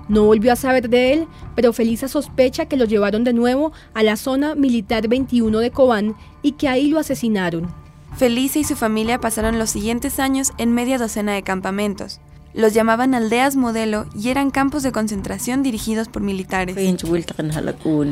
No 0.09 0.25
volvió 0.25 0.53
a 0.53 0.57
saber 0.57 0.89
de 0.89 1.13
él, 1.13 1.27
pero 1.55 1.73
Felisa 1.73 2.09
sospecha 2.09 2.67
que 2.67 2.77
lo 2.77 2.85
llevaron 2.85 3.25
de 3.25 3.33
nuevo 3.33 3.73
a 3.93 4.03
la 4.03 4.17
zona 4.17 4.55
militar 4.55 5.09
21 5.09 5.59
de 5.59 5.71
Cobán 5.71 6.15
y 6.43 6.53
que 6.53 6.69
ahí 6.69 6.89
lo 6.89 6.99
asesinaron. 6.99 7.86
Felisa 8.17 8.59
y 8.59 8.65
su 8.65 8.77
familia 8.77 9.21
pasaron 9.21 9.59
los 9.59 9.71
siguientes 9.71 10.19
años 10.19 10.53
en 10.57 10.73
media 10.73 10.97
docena 10.97 11.35
de 11.35 11.43
campamentos. 11.43 12.21
Los 12.55 12.73
llamaban 12.73 13.15
aldeas 13.15 13.57
modelo 13.57 14.07
y 14.19 14.31
eran 14.31 14.51
campos 14.51 14.83
de 14.83 14.91
concentración 14.91 15.63
dirigidos 15.63 16.09
por 16.09 16.23
militares. 16.23 16.75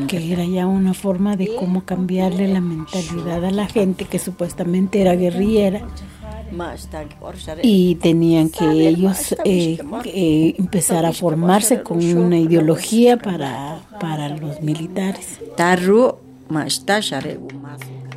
Que 0.06 0.32
era 0.32 0.44
ya 0.44 0.66
una 0.66 0.92
forma 0.92 1.36
de 1.36 1.56
cómo 1.56 1.86
cambiarle 1.86 2.48
la 2.48 2.60
mentalidad 2.60 3.42
a 3.46 3.50
la 3.50 3.66
gente 3.66 4.04
que 4.04 4.18
supuestamente 4.18 5.00
era 5.00 5.14
guerrillera 5.16 5.86
y 7.62 7.94
tenían 7.96 8.50
que 8.50 8.88
ellos 8.88 9.34
eh, 9.44 9.78
eh, 10.04 10.54
empezar 10.58 11.06
a 11.06 11.12
formarse 11.12 11.82
con 11.82 12.04
una 12.16 12.38
ideología 12.38 13.16
para, 13.16 13.80
para 13.98 14.28
los 14.28 14.60
militares. 14.60 15.40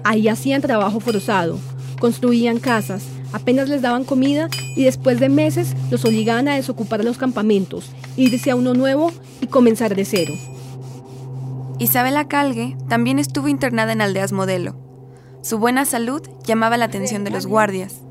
Ahí 0.04 0.28
hacían 0.28 0.62
trabajo 0.62 1.00
forzado, 1.00 1.58
construían 2.00 2.60
casas, 2.60 3.04
apenas 3.34 3.70
les 3.70 3.82
daban 3.82 4.04
comida 4.04 4.50
y 4.76 4.84
después 4.84 5.20
de 5.20 5.30
meses 5.30 5.76
los 5.92 6.06
obligaban 6.06 6.48
a 6.48 6.56
desocupar 6.56 7.04
los 7.04 7.18
campamentos, 7.18 7.92
irse 8.16 8.52
a 8.52 8.56
uno 8.56 8.74
nuevo 8.74 9.12
y 9.42 9.48
comenzar 9.48 9.96
de 9.96 10.06
cero. 10.06 10.34
Isabela 11.80 12.28
Calgue 12.28 12.76
también 12.88 13.20
estuvo 13.20 13.48
internada 13.48 13.92
en 13.92 14.02
aldeas 14.02 14.32
modelo 14.32 14.87
su 15.48 15.60
buena 15.60 15.86
salud 15.86 16.22
llamaba 16.46 16.76
la 16.76 16.84
atención 16.86 17.24
de 17.24 17.32
los 17.32 17.48
guardias. 17.48 18.02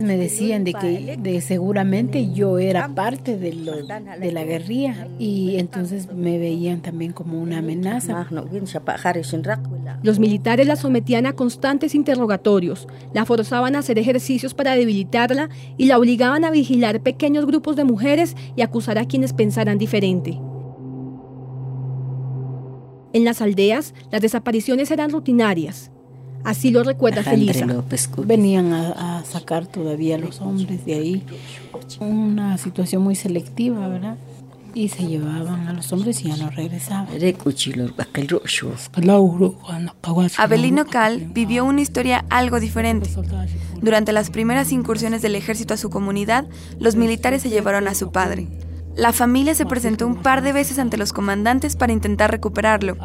Me 0.00 0.16
decían 0.16 0.64
de 0.64 0.74
que 0.74 1.16
de 1.20 1.40
seguramente 1.40 2.32
yo 2.32 2.58
era 2.58 2.88
parte 2.88 3.38
de, 3.38 3.52
de 4.18 4.32
la 4.32 4.42
guerrilla 4.42 5.06
y 5.20 5.56
entonces 5.58 6.12
me 6.12 6.38
veían 6.38 6.80
también 6.80 7.12
como 7.12 7.40
una 7.40 7.58
amenaza. 7.58 8.26
Los 10.02 10.18
militares 10.18 10.66
la 10.66 10.74
sometían 10.74 11.26
a 11.26 11.34
constantes 11.34 11.94
interrogatorios, 11.94 12.88
la 13.14 13.24
forzaban 13.24 13.76
a 13.76 13.80
hacer 13.80 14.00
ejercicios 14.00 14.52
para 14.52 14.74
debilitarla 14.74 15.48
y 15.76 15.86
la 15.86 15.96
obligaban 15.96 16.44
a 16.44 16.50
vigilar 16.50 17.02
pequeños 17.02 17.46
grupos 17.46 17.76
de 17.76 17.84
mujeres 17.84 18.34
y 18.56 18.62
acusar 18.62 18.98
a 18.98 19.04
quienes 19.04 19.32
pensaran 19.32 19.78
diferente. 19.78 20.40
En 23.18 23.24
las 23.24 23.42
aldeas, 23.42 23.94
las 24.12 24.22
desapariciones 24.22 24.92
eran 24.92 25.10
rutinarias. 25.10 25.90
Así 26.44 26.70
lo 26.70 26.84
recuerda 26.84 27.24
Felisa. 27.24 27.66
Venían 28.18 28.72
a, 28.72 29.24
sacar 29.24 29.66
todavía 29.66 30.14
a 30.14 30.18
los 30.18 30.40
hombres 30.40 30.86
de 30.86 30.94
ahí. 30.94 31.24
Una 31.98 32.56
situación 32.58 33.02
muy 33.02 33.16
selectiva, 33.16 33.88
¿verdad? 33.88 34.16
Y 34.72 34.90
se 34.90 35.04
llevaban 35.04 35.66
a 35.66 35.72
los 35.72 35.92
hombres 35.92 36.24
y 36.24 36.28
ya 36.28 36.36
no 36.36 36.48
regresaban. 36.48 37.08
Abelino 40.36 40.86
Cal 40.86 41.28
vivió 41.34 41.64
una 41.64 41.80
historia 41.80 42.24
algo 42.30 42.60
diferente. 42.60 43.10
Durante 43.82 44.12
las 44.12 44.30
primeras 44.30 44.70
incursiones 44.70 45.22
del 45.22 45.34
ejército 45.34 45.74
a 45.74 45.76
su 45.76 45.90
comunidad, 45.90 46.46
los 46.78 46.94
militares 46.94 47.42
se 47.42 47.50
llevaron 47.50 47.88
a 47.88 47.96
su 47.96 48.12
padre. 48.12 48.46
La 48.98 49.12
familia 49.12 49.54
se 49.54 49.64
presentó 49.64 50.08
un 50.08 50.16
par 50.16 50.42
de 50.42 50.52
veces 50.52 50.80
ante 50.80 50.96
los 50.96 51.12
comandantes 51.12 51.76
para 51.76 51.92
intentar 51.92 52.32
recuperarlo, 52.32 52.96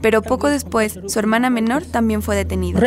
pero 0.00 0.22
poco 0.22 0.48
después 0.48 1.00
su 1.08 1.18
hermana 1.18 1.50
menor 1.50 1.82
también 1.82 2.22
fue 2.22 2.36
detenida. 2.36 2.78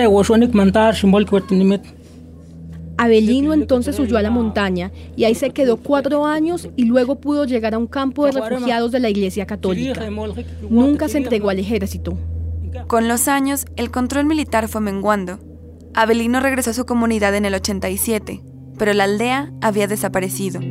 Abelino 2.98 3.54
entonces 3.54 4.00
huyó 4.00 4.18
a 4.18 4.22
la 4.22 4.30
montaña 4.30 4.94
y 5.18 5.26
ahí 5.26 5.36
se 5.36 5.50
quedó 5.50 5.76
cuatro 5.76 6.26
años 6.26 6.70
y 6.78 6.86
luego 6.86 7.20
pudo 7.20 7.44
llegar 7.44 7.74
a 7.74 7.78
un 7.78 7.88
campo 7.88 8.26
de 8.26 8.32
refugiados 8.32 8.90
de 8.94 9.02
la 9.02 9.10
Iglesia 9.10 9.46
Católica. 9.46 10.10
Nunca 10.70 11.10
se 11.10 11.18
entregó 11.18 11.50
al 11.50 11.60
ejército. 11.60 12.18
Con 12.88 13.10
los 13.10 13.28
años, 13.28 13.66
el 13.76 13.92
control 13.92 14.28
militar 14.28 14.70
fue 14.70 14.80
menguando. 14.80 15.40
Abelino 15.94 16.40
regresó 16.40 16.70
a 16.70 16.74
su 16.74 16.86
comunidad 16.86 17.36
en 17.36 17.44
el 17.44 17.56
87, 17.56 18.42
pero 18.78 18.94
la 18.94 19.04
aldea 19.04 19.52
había 19.62 19.88
desaparecido. 19.88 20.62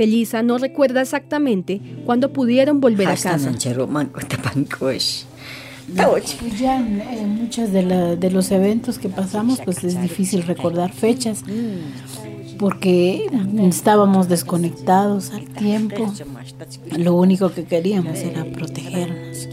Felisa 0.00 0.42
no 0.42 0.56
recuerda 0.56 1.02
exactamente 1.02 1.78
cuándo 2.06 2.32
pudieron 2.32 2.80
volver 2.80 3.06
a 3.08 3.10
casa. 3.10 3.36
Pues 5.94 6.58
ya 6.58 6.78
en 6.78 7.34
muchos 7.34 7.70
de, 7.70 8.16
de, 8.16 8.30
los 8.30 8.50
eventos 8.50 8.98
que 8.98 9.10
pasamos, 9.10 9.60
pues 9.62 9.84
es 9.84 10.00
difícil 10.00 10.44
recordar 10.44 10.90
fechas, 10.90 11.44
porque 12.58 13.26
estábamos 13.58 14.26
desconectados 14.30 15.32
al 15.32 15.44
tiempo. 15.50 16.10
Lo 16.96 17.12
único 17.12 17.52
que 17.52 17.64
queríamos 17.64 18.20
era 18.20 18.46
protegernos. 18.46 19.48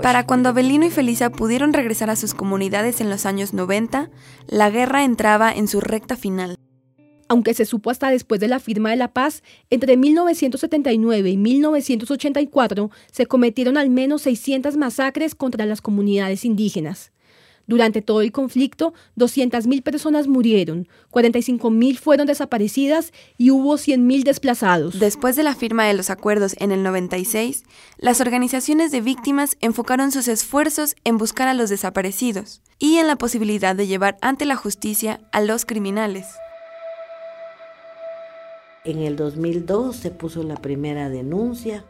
Para 0.00 0.26
cuando 0.26 0.50
Abelino 0.50 0.86
y 0.86 0.90
Felisa 0.90 1.30
pudieron 1.30 1.72
regresar 1.72 2.08
a 2.08 2.14
sus 2.14 2.34
comunidades 2.34 3.00
en 3.00 3.10
los 3.10 3.26
años 3.26 3.52
90, 3.52 4.10
la 4.46 4.70
guerra 4.70 5.02
entraba 5.02 5.50
en 5.50 5.66
su 5.66 5.80
recta 5.80 6.14
final 6.14 6.54
aunque 7.32 7.54
se 7.54 7.64
supo 7.64 7.88
hasta 7.88 8.10
después 8.10 8.42
de 8.42 8.48
la 8.48 8.60
firma 8.60 8.90
de 8.90 8.96
la 8.96 9.14
paz, 9.14 9.42
entre 9.70 9.96
1979 9.96 11.30
y 11.30 11.38
1984 11.38 12.90
se 13.10 13.24
cometieron 13.24 13.78
al 13.78 13.88
menos 13.88 14.20
600 14.20 14.76
masacres 14.76 15.34
contra 15.34 15.64
las 15.64 15.80
comunidades 15.80 16.44
indígenas. 16.44 17.10
Durante 17.66 18.02
todo 18.02 18.20
el 18.20 18.32
conflicto, 18.32 18.92
200.000 19.16 19.82
personas 19.82 20.28
murieron, 20.28 20.88
45.000 21.10 21.96
fueron 21.96 22.26
desaparecidas 22.26 23.14
y 23.38 23.50
hubo 23.50 23.78
100.000 23.78 24.24
desplazados. 24.24 24.98
Después 24.98 25.34
de 25.34 25.42
la 25.42 25.54
firma 25.54 25.86
de 25.86 25.94
los 25.94 26.10
acuerdos 26.10 26.54
en 26.58 26.70
el 26.70 26.82
96, 26.82 27.64
las 27.96 28.20
organizaciones 28.20 28.92
de 28.92 29.00
víctimas 29.00 29.56
enfocaron 29.62 30.12
sus 30.12 30.28
esfuerzos 30.28 30.96
en 31.04 31.16
buscar 31.16 31.48
a 31.48 31.54
los 31.54 31.70
desaparecidos 31.70 32.60
y 32.78 32.98
en 32.98 33.06
la 33.06 33.16
posibilidad 33.16 33.74
de 33.74 33.86
llevar 33.86 34.18
ante 34.20 34.44
la 34.44 34.56
justicia 34.56 35.20
a 35.32 35.40
los 35.40 35.64
criminales. 35.64 36.26
En 38.84 38.98
el 38.98 39.14
2002 39.14 39.94
se 39.94 40.10
puso 40.10 40.42
la 40.42 40.56
primera 40.56 41.08
denuncia. 41.08 41.84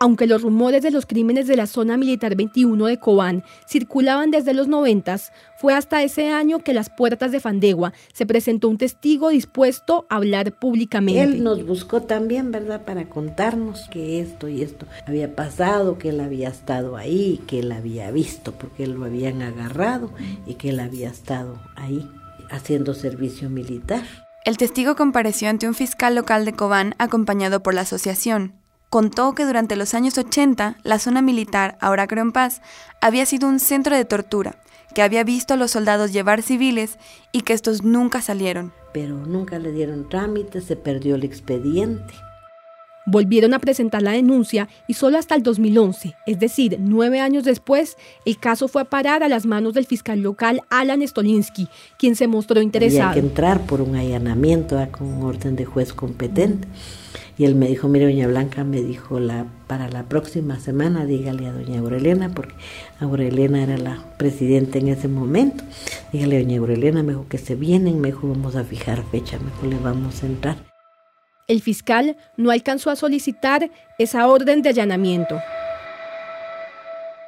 Aunque 0.00 0.26
los 0.26 0.42
rumores 0.42 0.82
de 0.82 0.92
los 0.92 1.06
crímenes 1.06 1.46
de 1.48 1.56
la 1.56 1.66
zona 1.66 1.96
militar 1.96 2.36
21 2.36 2.86
de 2.86 2.98
Cobán 2.98 3.42
circulaban 3.66 4.30
desde 4.30 4.54
los 4.54 4.68
90, 4.68 5.16
fue 5.56 5.74
hasta 5.74 6.02
ese 6.02 6.30
año 6.30 6.58
que 6.58 6.74
las 6.74 6.90
puertas 6.90 7.32
de 7.32 7.40
Fandegua 7.40 7.92
se 8.12 8.26
presentó 8.26 8.68
un 8.68 8.78
testigo 8.78 9.30
dispuesto 9.30 10.06
a 10.08 10.16
hablar 10.16 10.52
públicamente. 10.58 11.22
Él 11.22 11.42
nos 11.42 11.66
buscó 11.66 12.02
también, 12.02 12.52
¿verdad?, 12.52 12.84
para 12.84 13.08
contarnos 13.08 13.88
que 13.90 14.20
esto 14.20 14.48
y 14.48 14.62
esto 14.62 14.86
había 15.06 15.34
pasado, 15.34 15.98
que 15.98 16.10
él 16.10 16.20
había 16.20 16.48
estado 16.48 16.96
ahí, 16.96 17.40
que 17.46 17.60
él 17.60 17.72
había 17.72 18.10
visto, 18.10 18.52
porque 18.52 18.86
lo 18.86 19.04
habían 19.04 19.42
agarrado 19.42 20.10
y 20.46 20.54
que 20.54 20.70
él 20.70 20.80
había 20.80 21.08
estado 21.08 21.58
ahí 21.76 22.08
haciendo 22.50 22.94
servicio 22.94 23.48
militar. 23.48 24.04
El 24.44 24.58
testigo 24.58 24.94
compareció 24.94 25.48
ante 25.48 25.66
un 25.66 25.74
fiscal 25.74 26.14
local 26.14 26.44
de 26.44 26.52
Cobán 26.52 26.94
acompañado 26.98 27.62
por 27.62 27.72
la 27.72 27.80
asociación. 27.80 28.52
Contó 28.90 29.34
que 29.34 29.46
durante 29.46 29.74
los 29.74 29.94
años 29.94 30.18
80 30.18 30.76
la 30.82 30.98
zona 30.98 31.22
militar, 31.22 31.78
ahora 31.80 32.06
creo 32.06 32.22
en 32.22 32.32
paz, 32.32 32.60
había 33.00 33.24
sido 33.24 33.48
un 33.48 33.58
centro 33.58 33.96
de 33.96 34.04
tortura, 34.04 34.60
que 34.94 35.00
había 35.00 35.24
visto 35.24 35.54
a 35.54 35.56
los 35.56 35.70
soldados 35.70 36.12
llevar 36.12 36.42
civiles 36.42 36.98
y 37.32 37.40
que 37.40 37.54
estos 37.54 37.84
nunca 37.84 38.20
salieron. 38.20 38.74
Pero 38.92 39.16
nunca 39.16 39.58
le 39.58 39.72
dieron 39.72 40.10
trámite, 40.10 40.60
se 40.60 40.76
perdió 40.76 41.14
el 41.14 41.24
expediente. 41.24 42.12
Volvieron 43.06 43.54
a 43.54 43.58
presentar 43.58 44.02
la 44.02 44.12
denuncia 44.12 44.68
y 44.86 44.94
solo 44.94 45.18
hasta 45.18 45.34
el 45.34 45.42
2011, 45.42 46.16
es 46.26 46.38
decir, 46.38 46.78
nueve 46.80 47.20
años 47.20 47.44
después, 47.44 47.96
el 48.24 48.38
caso 48.38 48.68
fue 48.68 48.82
a 48.82 48.86
parar 48.86 49.22
a 49.22 49.28
las 49.28 49.46
manos 49.46 49.74
del 49.74 49.86
fiscal 49.86 50.20
local 50.20 50.62
Alan 50.70 51.06
Stolinsky, 51.06 51.68
quien 51.98 52.16
se 52.16 52.26
mostró 52.26 52.62
interesado. 52.62 53.10
Había 53.10 53.20
que 53.20 53.26
entrar 53.26 53.60
por 53.66 53.80
un 53.80 53.96
allanamiento 53.96 54.78
ah, 54.78 54.86
con 54.86 55.22
orden 55.22 55.56
de 55.56 55.64
juez 55.64 55.92
competente. 55.92 56.66
Y 57.36 57.44
él 57.44 57.56
me 57.56 57.66
dijo, 57.66 57.88
mire, 57.88 58.04
doña 58.04 58.28
Blanca 58.28 58.62
me 58.62 58.80
dijo, 58.80 59.18
la, 59.18 59.46
para 59.66 59.88
la 59.88 60.04
próxima 60.04 60.60
semana 60.60 61.04
dígale 61.04 61.46
a 61.48 61.52
doña 61.52 61.80
Aurelena, 61.80 62.30
porque 62.32 62.54
Aurelena 63.00 63.62
era 63.62 63.76
la 63.76 64.04
presidenta 64.18 64.78
en 64.78 64.88
ese 64.88 65.08
momento. 65.08 65.64
Dígale 66.12 66.36
a 66.36 66.40
doña 66.40 66.58
Aurelena, 66.58 67.02
me 67.02 67.12
dijo 67.12 67.26
que 67.28 67.38
se 67.38 67.56
vienen, 67.56 68.00
me 68.00 68.08
dijo, 68.08 68.28
vamos 68.28 68.54
a 68.54 68.62
fijar 68.62 69.02
fecha, 69.10 69.38
mejor 69.40 69.68
le 69.68 69.78
vamos 69.78 70.22
a 70.22 70.26
entrar. 70.26 70.73
El 71.46 71.60
fiscal 71.60 72.16
no 72.36 72.50
alcanzó 72.50 72.90
a 72.90 72.96
solicitar 72.96 73.70
esa 73.98 74.26
orden 74.28 74.62
de 74.62 74.70
allanamiento. 74.70 75.40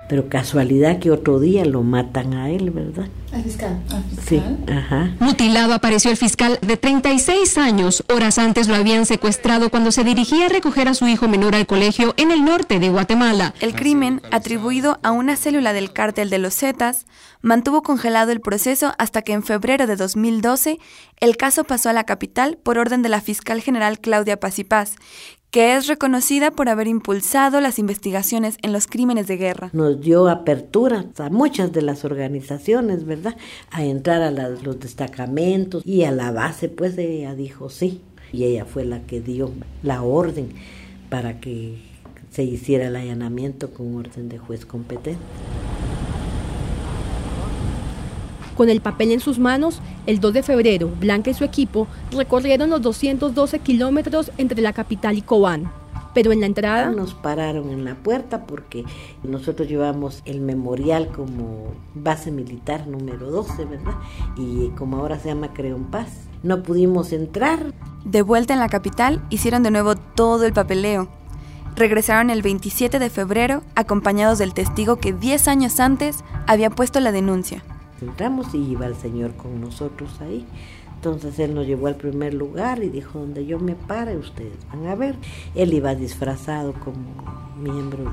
Pero 0.09 0.29
casualidad 0.29 0.99
que 0.99 1.11
otro 1.11 1.41
día 1.41 1.65
lo 1.65 1.83
matan 1.83 2.35
a 2.35 2.51
él, 2.51 2.71
¿verdad? 2.71 3.09
¿Al 3.33 3.43
fiscal? 3.43 3.83
Sí, 4.27 4.41
ajá. 4.69 5.15
Mutilado 5.19 5.75
apareció 5.75 6.11
el 6.11 6.17
fiscal 6.17 6.59
de 6.63 6.77
36 6.77 7.59
años. 7.59 8.05
Horas 8.09 8.39
antes 8.39 8.69
lo 8.69 8.77
habían 8.77 9.05
secuestrado 9.05 9.69
cuando 9.71 9.91
se 9.91 10.05
dirigía 10.05 10.47
a 10.47 10.49
recoger 10.49 10.89
a 10.89 10.95
su 10.95 11.07
hijo 11.07 11.29
menor 11.29 11.55
al 11.55 11.67
colegio 11.67 12.15
en 12.17 12.31
el 12.31 12.45
norte 12.45 12.79
de 12.79 12.89
Guatemala. 12.89 13.55
El 13.61 13.75
crimen, 13.75 14.23
atribuido 14.31 14.99
a 15.03 15.11
una 15.11 15.37
célula 15.37 15.73
del 15.73 15.93
cártel 15.93 16.31
de 16.31 16.39
los 16.39 16.55
Zetas, 16.55 17.07
mantuvo 17.43 17.83
congelado 17.83 18.33
el 18.33 18.41
proceso 18.41 18.95
hasta 18.99 19.23
que 19.23 19.33
en 19.33 19.43
febrero 19.43 19.87
de 19.87 19.97
2012 19.97 20.79
el 21.21 21.37
caso 21.37 21.65
pasó 21.65 21.89
a 21.89 21.93
la 21.93 22.05
capital 22.05 22.59
por 22.63 22.79
orden 22.79 23.03
de 23.03 23.09
la 23.09 23.21
fiscal 23.21 23.61
general 23.61 24.01
Claudia 24.01 24.39
Paz 24.39 24.95
que 25.57 25.75
es 25.75 25.87
reconocida 25.87 26.51
por 26.51 26.69
haber 26.69 26.87
impulsado 26.87 27.63
las 27.63 27.79
investigaciones 27.79 28.59
en 28.61 28.75
los 28.75 28.87
crímenes 28.87 29.27
de 29.27 29.39
guerra. 29.39 29.71
Nos 29.73 30.03
dio 30.03 30.29
apertura 30.29 31.07
a 31.17 31.31
muchas 31.31 31.73
de 31.73 31.81
las 31.81 32.05
organizaciones, 32.05 33.07
¿verdad? 33.07 33.39
A 33.71 33.83
entrar 33.83 34.21
a 34.21 34.31
los 34.31 34.79
destacamentos 34.79 35.83
y 35.87 36.05
a 36.05 36.11
la 36.11 36.31
base, 36.31 36.69
pues 36.69 36.99
ella 36.99 37.35
dijo 37.35 37.71
sí. 37.71 38.03
Y 38.35 38.45
ella 38.45 38.67
fue 38.67 38.85
la 38.85 39.07
que 39.07 39.23
dio 39.23 39.51
la 39.83 40.03
orden 40.03 40.51
para 41.09 41.41
que 41.41 41.79
se 42.31 42.43
hiciera 42.43 42.89
el 42.89 42.97
allanamiento 42.97 43.73
con 43.73 43.97
orden 43.97 44.29
de 44.29 44.37
juez 44.37 44.67
competente. 44.67 45.17
Con 48.57 48.71
el 48.71 48.81
papel 48.81 49.13
en 49.13 49.21
sus 49.21 49.39
manos, 49.39 49.81
el 50.07 50.19
2 50.19 50.33
de 50.33 50.43
febrero, 50.43 50.91
Blanca 50.99 51.31
y 51.31 51.35
su 51.35 51.45
equipo 51.45 51.87
recorrieron 52.11 52.71
los 52.71 52.81
212 52.81 53.59
kilómetros 53.59 54.33
entre 54.39 54.63
la 54.63 54.73
capital 54.73 55.19
y 55.19 55.23
Cobán. 55.23 55.71
Pero 56.15 56.33
en 56.33 56.41
la 56.41 56.47
entrada... 56.47 56.91
Nos 56.91 57.13
pararon 57.13 57.69
en 57.69 57.85
la 57.85 57.95
puerta 57.95 58.47
porque 58.47 58.87
nosotros 59.23 59.69
llevamos 59.69 60.23
el 60.25 60.41
memorial 60.41 61.09
como 61.09 61.75
base 61.95 62.31
militar 62.31 62.87
número 62.87 63.31
12, 63.31 63.67
¿verdad? 63.67 63.93
Y 64.39 64.69
como 64.71 64.97
ahora 64.97 65.19
se 65.19 65.29
llama 65.29 65.53
Creón 65.53 65.91
Paz. 65.91 66.09
No 66.43 66.63
pudimos 66.63 67.13
entrar. 67.13 67.75
De 68.07 68.23
vuelta 68.23 68.55
en 68.55 68.61
la 68.61 68.71
capital, 68.71 69.21
hicieron 69.29 69.63
de 69.63 69.71
nuevo 69.71 69.97
todo 69.97 70.47
el 70.47 70.55
papeleo. 70.55 71.11
Regresaron 71.75 72.31
el 72.31 72.41
27 72.41 72.99
de 72.99 73.11
febrero 73.11 73.63
acompañados 73.75 74.39
del 74.39 74.55
testigo 74.55 74.97
que 74.97 75.13
10 75.13 75.49
años 75.49 75.79
antes 75.79 76.25
había 76.47 76.71
puesto 76.71 77.01
la 77.01 77.13
denuncia. 77.13 77.63
Entramos 78.01 78.55
y 78.55 78.59
iba 78.59 78.87
el 78.87 78.97
Señor 78.97 79.35
con 79.35 79.61
nosotros 79.61 80.11
ahí. 80.21 80.47
Entonces 80.97 81.39
él 81.39 81.55
nos 81.55 81.67
llevó 81.67 81.87
al 81.87 81.97
primer 81.97 82.35
lugar 82.35 82.83
y 82.83 82.89
dijo, 82.89 83.19
donde 83.19 83.47
yo 83.47 83.59
me 83.59 83.75
pare, 83.75 84.17
ustedes 84.17 84.57
van 84.73 84.87
a 84.87 84.95
ver. 84.95 85.15
Él 85.55 85.75
iba 85.75 85.95
disfrazado 85.95 86.73
como 86.73 87.55
miembro 87.61 88.05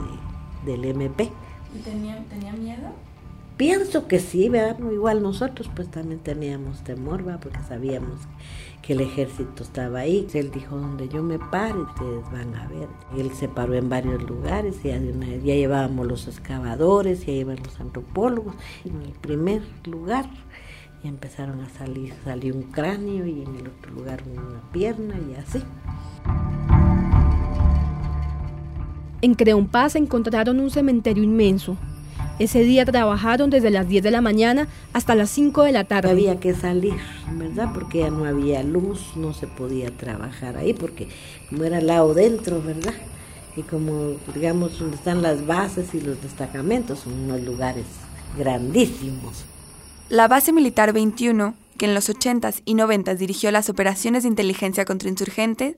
de, 0.66 0.72
del 0.72 0.86
MP. 0.86 1.32
¿Y 1.76 1.80
tenía, 1.80 2.24
tenía 2.30 2.54
miedo? 2.54 2.90
Pienso 3.58 4.08
que 4.08 4.20
sí, 4.20 4.50
¿verdad? 4.50 4.78
igual 4.92 5.22
nosotros 5.22 5.70
pues 5.76 5.90
también 5.90 6.20
teníamos 6.20 6.84
temor, 6.84 7.24
¿verdad? 7.24 7.40
Porque 7.42 7.60
sabíamos 7.68 8.20
que 8.84 8.94
el 8.94 9.02
ejército 9.02 9.64
estaba 9.64 10.00
ahí. 10.00 10.28
Él 10.34 10.52
dijo, 10.52 10.78
donde 10.78 11.08
yo 11.10 11.24
me 11.24 11.40
pare, 11.40 11.80
ustedes 11.80 12.24
van 12.32 12.54
a 12.54 12.68
ver. 12.68 12.88
Él 13.18 13.32
se 13.34 13.48
paró 13.48 13.74
en 13.74 13.90
varios 13.90 14.22
lugares, 14.24 14.84
ya, 14.84 15.00
ya 15.00 15.56
llevábamos 15.56 16.06
los 16.06 16.28
excavadores, 16.28 17.26
ya 17.26 17.34
llevaban 17.34 17.64
los 17.64 17.80
antropólogos. 17.80 18.54
En 18.86 19.02
el 19.02 19.14
primer 19.14 19.64
lugar 19.86 20.26
y 21.04 21.08
empezaron 21.08 21.62
a 21.62 21.70
salir, 21.70 22.14
salió 22.24 22.54
un 22.54 22.64
cráneo 22.64 23.26
y 23.26 23.42
en 23.42 23.56
el 23.56 23.68
otro 23.68 23.94
lugar 23.94 24.22
una 24.32 24.62
pierna 24.72 25.16
y 25.30 25.36
así. 25.36 25.64
En 29.22 29.36
Creón 29.36 29.68
Paz 29.68 29.96
encontraron 29.96 30.60
un 30.60 30.70
cementerio 30.70 31.24
inmenso, 31.24 31.78
ese 32.40 32.64
día 32.64 32.86
trabajaron 32.86 33.50
desde 33.50 33.70
las 33.70 33.88
10 33.88 34.04
de 34.04 34.12
la 34.12 34.22
mañana 34.22 34.68
hasta 34.92 35.16
las 35.16 35.30
5 35.30 35.64
de 35.64 35.72
la 35.72 35.84
tarde. 35.84 36.10
Había 36.10 36.40
que 36.40 36.56
salir, 36.56 36.96
¿verdad? 37.34 37.70
Porque 37.74 38.00
ya 38.00 38.10
no 38.10 38.26
había 38.26 38.64
luz, 38.64 39.16
no 39.16 39.34
se 39.34 39.48
podía 39.48 39.96
trabajar 39.96 40.58
ahí, 40.58 40.74
porque 40.74 41.08
como 41.50 41.64
era 41.64 41.78
al 41.78 41.88
lado 41.88 42.14
dentro, 42.14 42.62
¿verdad? 42.62 42.94
Y 43.56 43.62
como, 43.62 44.16
digamos, 44.34 44.80
donde 44.80 44.96
están 44.96 45.22
las 45.22 45.46
bases 45.46 45.94
y 45.94 46.02
los 46.02 46.22
destacamentos, 46.22 47.02
son 47.02 47.14
unos 47.14 47.42
lugares 47.42 47.86
grandísimos. 48.38 49.46
La 50.10 50.28
base 50.28 50.52
militar 50.52 50.92
21, 50.92 51.54
que 51.78 51.86
en 51.86 51.94
los 51.94 52.10
80s 52.10 52.62
y 52.66 52.74
90s 52.74 53.18
dirigió 53.18 53.52
las 53.52 53.70
operaciones 53.70 54.24
de 54.24 54.30
inteligencia 54.30 54.86
contra 54.86 55.10
insurgentes, 55.10 55.76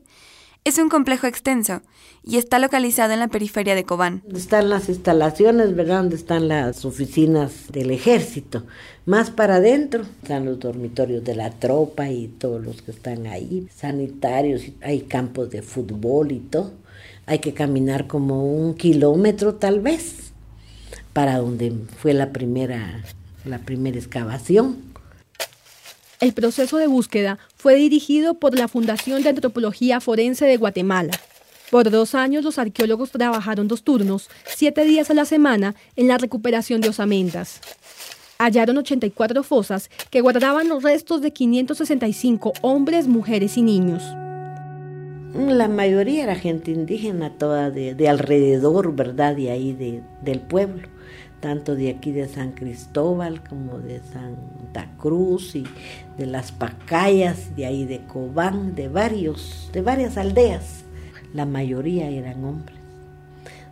es 0.65 0.80
un 0.80 0.89
complejo 0.89 1.28
extenso 1.28 1.84
y 2.23 2.38
está 2.38 2.58
localizado 2.58 3.13
en 3.13 3.19
la 3.19 3.28
periferia 3.28 3.75
de 3.75 3.84
Cobán. 3.84 4.23
Están 4.34 4.71
las 4.71 4.89
instalaciones, 4.89 5.75
¿verdad? 5.75 5.99
Donde 5.99 6.15
están 6.15 6.47
las 6.47 6.86
oficinas 6.86 7.71
del 7.71 7.91
ejército. 7.91 8.63
Más 9.06 9.30
para 9.30 9.58
adentro 9.58 10.06
están 10.23 10.45
los 10.45 10.60
dormitorios 10.60 11.23
de 11.23 11.36
la 11.36 11.51
tropa 11.51 12.10
y 12.10 12.28
todos 12.28 12.65
los 12.65 12.82
que 12.82 12.89
están 12.89 13.28
ahí, 13.28 13.67
sanitarios, 13.75 14.63
hay 14.82 15.01
campos 15.01 15.51
de 15.51 15.62
fútbol 15.62 16.32
y 16.32 16.39
todo. 16.39 16.73
Hay 17.28 17.39
que 17.39 17.54
caminar 17.54 18.08
como 18.08 18.43
un 18.43 18.73
kilómetro 18.73 19.56
tal 19.56 19.82
vez 19.82 20.32
para 21.13 21.38
donde 21.38 21.73
fue 21.99 22.15
la 22.15 22.32
primera, 22.32 23.04
la 23.45 23.60
primera 23.60 23.97
excavación. 23.97 24.94
El 26.21 26.32
proceso 26.34 26.78
de 26.78 26.88
búsqueda 26.88 27.39
fue 27.58 27.75
dirigido 27.75 28.36
por 28.36 28.58
la 28.58 28.69
Fundación 28.69 29.21
de 29.21 29.30
Antropología 29.30 29.99
Forense 29.99 30.45
de 30.45 30.56
Guatemala. 30.56 31.12
Por 31.71 31.89
dos 31.89 32.15
años 32.15 32.45
los 32.45 32.58
arqueólogos 32.58 33.12
trabajaron 33.12 33.67
dos 33.67 33.84
turnos, 33.84 34.30
siete 34.45 34.86
días 34.86 35.10
a 35.10 35.13
la 35.13 35.25
semana, 35.25 35.75
en 35.97 36.08
la 36.08 36.17
recuperación 36.17 36.80
de 36.80 36.89
osamentas. 36.89 37.60
Hallaron 38.38 38.78
84 38.78 39.43
fosas 39.43 39.89
que 40.10 40.21
guardaban 40.21 40.69
los 40.69 40.84
restos 40.84 41.21
de 41.21 41.32
565 41.34 42.54
hombres, 42.62 43.08
mujeres 43.08 43.58
y 43.58 43.62
niños. 43.62 44.04
La 45.34 45.67
mayoría 45.67 46.23
era 46.23 46.36
gente 46.36 46.71
indígena, 46.71 47.38
toda 47.38 47.71
de, 47.71 48.08
alrededor, 48.08 48.95
¿verdad? 48.95 49.36
De 49.36 49.51
ahí, 49.51 50.01
del 50.23 50.39
pueblo 50.39 50.94
tanto 51.45 51.75
de 51.75 51.91
aquí 51.91 52.12
de 52.12 52.27
San 52.27 52.53
Cristóbal 52.53 53.43
como 53.47 53.77
de 53.77 53.99
Santa 53.99 54.89
Cruz 54.97 55.55
y 55.55 55.63
de 56.17 56.25
las 56.25 56.51
Pacayas, 56.51 57.55
de 57.55 57.67
ahí 57.67 57.86
de 57.86 57.99
Cobán, 58.08 58.73
de 58.73 58.88
varios, 58.88 59.69
de 59.71 59.84
varias 59.84 60.17
aldeas. 60.17 60.86
La 61.36 61.45
mayoría 61.45 62.10
eran 62.10 62.43
hombres. 62.43 62.79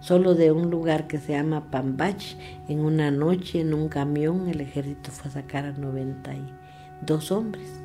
Solo 0.02 0.36
de 0.36 0.52
un 0.52 0.70
lugar 0.70 1.08
que 1.08 1.18
se 1.18 1.32
llama 1.32 1.72
Pambach, 1.72 2.36
en 2.68 2.82
una 2.82 3.10
noche 3.10 3.62
en 3.62 3.74
un 3.74 3.90
camión 3.90 4.50
el 4.50 4.62
ejército 4.62 5.10
fue 5.10 5.32
a 5.32 5.34
sacar 5.34 5.66
a 5.66 5.72
92 5.72 7.32
hombres. 7.32 7.83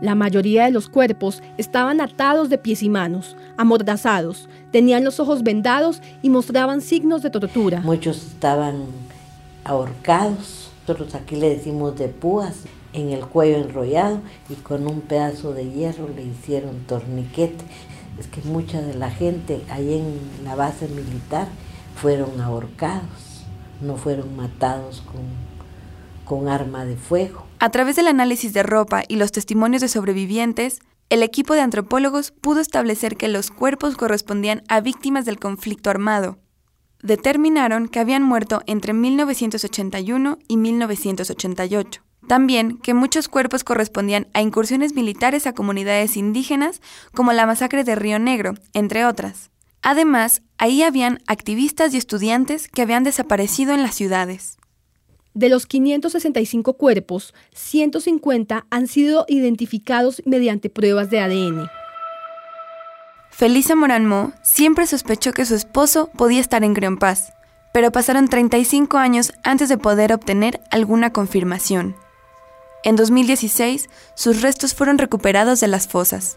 La 0.00 0.14
mayoría 0.14 0.64
de 0.64 0.70
los 0.70 0.88
cuerpos 0.88 1.42
estaban 1.56 2.00
atados 2.00 2.48
de 2.50 2.58
pies 2.58 2.84
y 2.84 2.88
manos, 2.88 3.36
amordazados, 3.56 4.48
tenían 4.70 5.02
los 5.02 5.18
ojos 5.18 5.42
vendados 5.42 6.00
y 6.22 6.30
mostraban 6.30 6.80
signos 6.80 7.22
de 7.22 7.30
tortura. 7.30 7.80
Muchos 7.80 8.18
estaban 8.18 8.84
ahorcados, 9.64 10.70
nosotros 10.86 11.16
aquí 11.16 11.34
le 11.34 11.50
decimos 11.50 11.98
de 11.98 12.08
púas, 12.08 12.62
en 12.92 13.10
el 13.10 13.26
cuello 13.26 13.56
enrollado 13.56 14.20
y 14.48 14.54
con 14.54 14.86
un 14.86 15.00
pedazo 15.00 15.52
de 15.52 15.68
hierro 15.70 16.08
le 16.08 16.22
hicieron 16.22 16.78
torniquete. 16.86 17.64
Es 18.18 18.28
que 18.28 18.40
mucha 18.42 18.80
de 18.80 18.94
la 18.94 19.10
gente 19.10 19.62
ahí 19.68 19.94
en 19.94 20.44
la 20.44 20.54
base 20.54 20.88
militar 20.88 21.48
fueron 21.96 22.40
ahorcados, 22.40 23.44
no 23.80 23.96
fueron 23.96 24.36
matados 24.36 25.02
con, 25.02 25.22
con 26.24 26.48
arma 26.48 26.84
de 26.84 26.96
fuego. 26.96 27.47
A 27.60 27.70
través 27.70 27.96
del 27.96 28.06
análisis 28.06 28.52
de 28.52 28.62
ropa 28.62 29.02
y 29.08 29.16
los 29.16 29.32
testimonios 29.32 29.82
de 29.82 29.88
sobrevivientes, 29.88 30.78
el 31.10 31.24
equipo 31.24 31.54
de 31.54 31.60
antropólogos 31.60 32.30
pudo 32.30 32.60
establecer 32.60 33.16
que 33.16 33.26
los 33.26 33.50
cuerpos 33.50 33.96
correspondían 33.96 34.62
a 34.68 34.80
víctimas 34.80 35.24
del 35.24 35.40
conflicto 35.40 35.90
armado. 35.90 36.38
Determinaron 37.02 37.88
que 37.88 37.98
habían 37.98 38.22
muerto 38.22 38.62
entre 38.66 38.92
1981 38.92 40.38
y 40.46 40.56
1988. 40.56 42.02
También 42.28 42.78
que 42.78 42.94
muchos 42.94 43.28
cuerpos 43.28 43.64
correspondían 43.64 44.28
a 44.34 44.42
incursiones 44.42 44.94
militares 44.94 45.46
a 45.46 45.52
comunidades 45.52 46.16
indígenas, 46.16 46.80
como 47.12 47.32
la 47.32 47.46
masacre 47.46 47.82
de 47.82 47.96
Río 47.96 48.20
Negro, 48.20 48.54
entre 48.72 49.04
otras. 49.04 49.50
Además, 49.82 50.42
ahí 50.58 50.82
habían 50.82 51.20
activistas 51.26 51.92
y 51.94 51.96
estudiantes 51.96 52.68
que 52.68 52.82
habían 52.82 53.02
desaparecido 53.02 53.74
en 53.74 53.82
las 53.82 53.94
ciudades. 53.94 54.58
De 55.38 55.48
los 55.48 55.66
565 55.66 56.72
cuerpos, 56.72 57.32
150 57.54 58.66
han 58.70 58.88
sido 58.88 59.24
identificados 59.28 60.20
mediante 60.24 60.68
pruebas 60.68 61.10
de 61.10 61.20
ADN. 61.20 61.70
Felisa 63.30 63.76
Moranmo 63.76 64.32
siempre 64.42 64.84
sospechó 64.88 65.30
que 65.30 65.44
su 65.44 65.54
esposo 65.54 66.10
podía 66.16 66.40
estar 66.40 66.64
en 66.64 66.74
Creonpaz, 66.74 67.34
pero 67.72 67.92
pasaron 67.92 68.26
35 68.26 68.98
años 68.98 69.32
antes 69.44 69.68
de 69.68 69.78
poder 69.78 70.12
obtener 70.12 70.60
alguna 70.72 71.12
confirmación. 71.12 71.94
En 72.82 72.96
2016, 72.96 73.88
sus 74.16 74.42
restos 74.42 74.74
fueron 74.74 74.98
recuperados 74.98 75.60
de 75.60 75.68
las 75.68 75.86
fosas. 75.86 76.36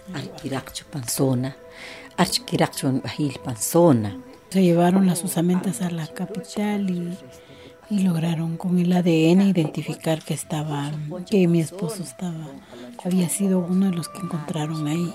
Se 4.52 4.62
llevaron 4.62 5.08
las 5.08 5.24
usamentas 5.24 5.82
a 5.82 5.90
la 5.90 6.06
capital 6.06 6.88
y, 6.88 7.18
y 7.92 8.00
lograron 8.00 8.56
con 8.56 8.80
el 8.80 8.94
ADN 8.94 9.42
identificar 9.42 10.24
que 10.24 10.34
estaba, 10.34 10.92
que 11.30 11.48
mi 11.48 11.60
esposo 11.60 12.02
estaba, 12.04 12.48
había 13.04 13.28
sido 13.28 13.60
uno 13.60 13.88
de 13.88 13.92
los 13.92 14.08
que 14.08 14.20
encontraron 14.20 14.88
ahí. 14.88 15.14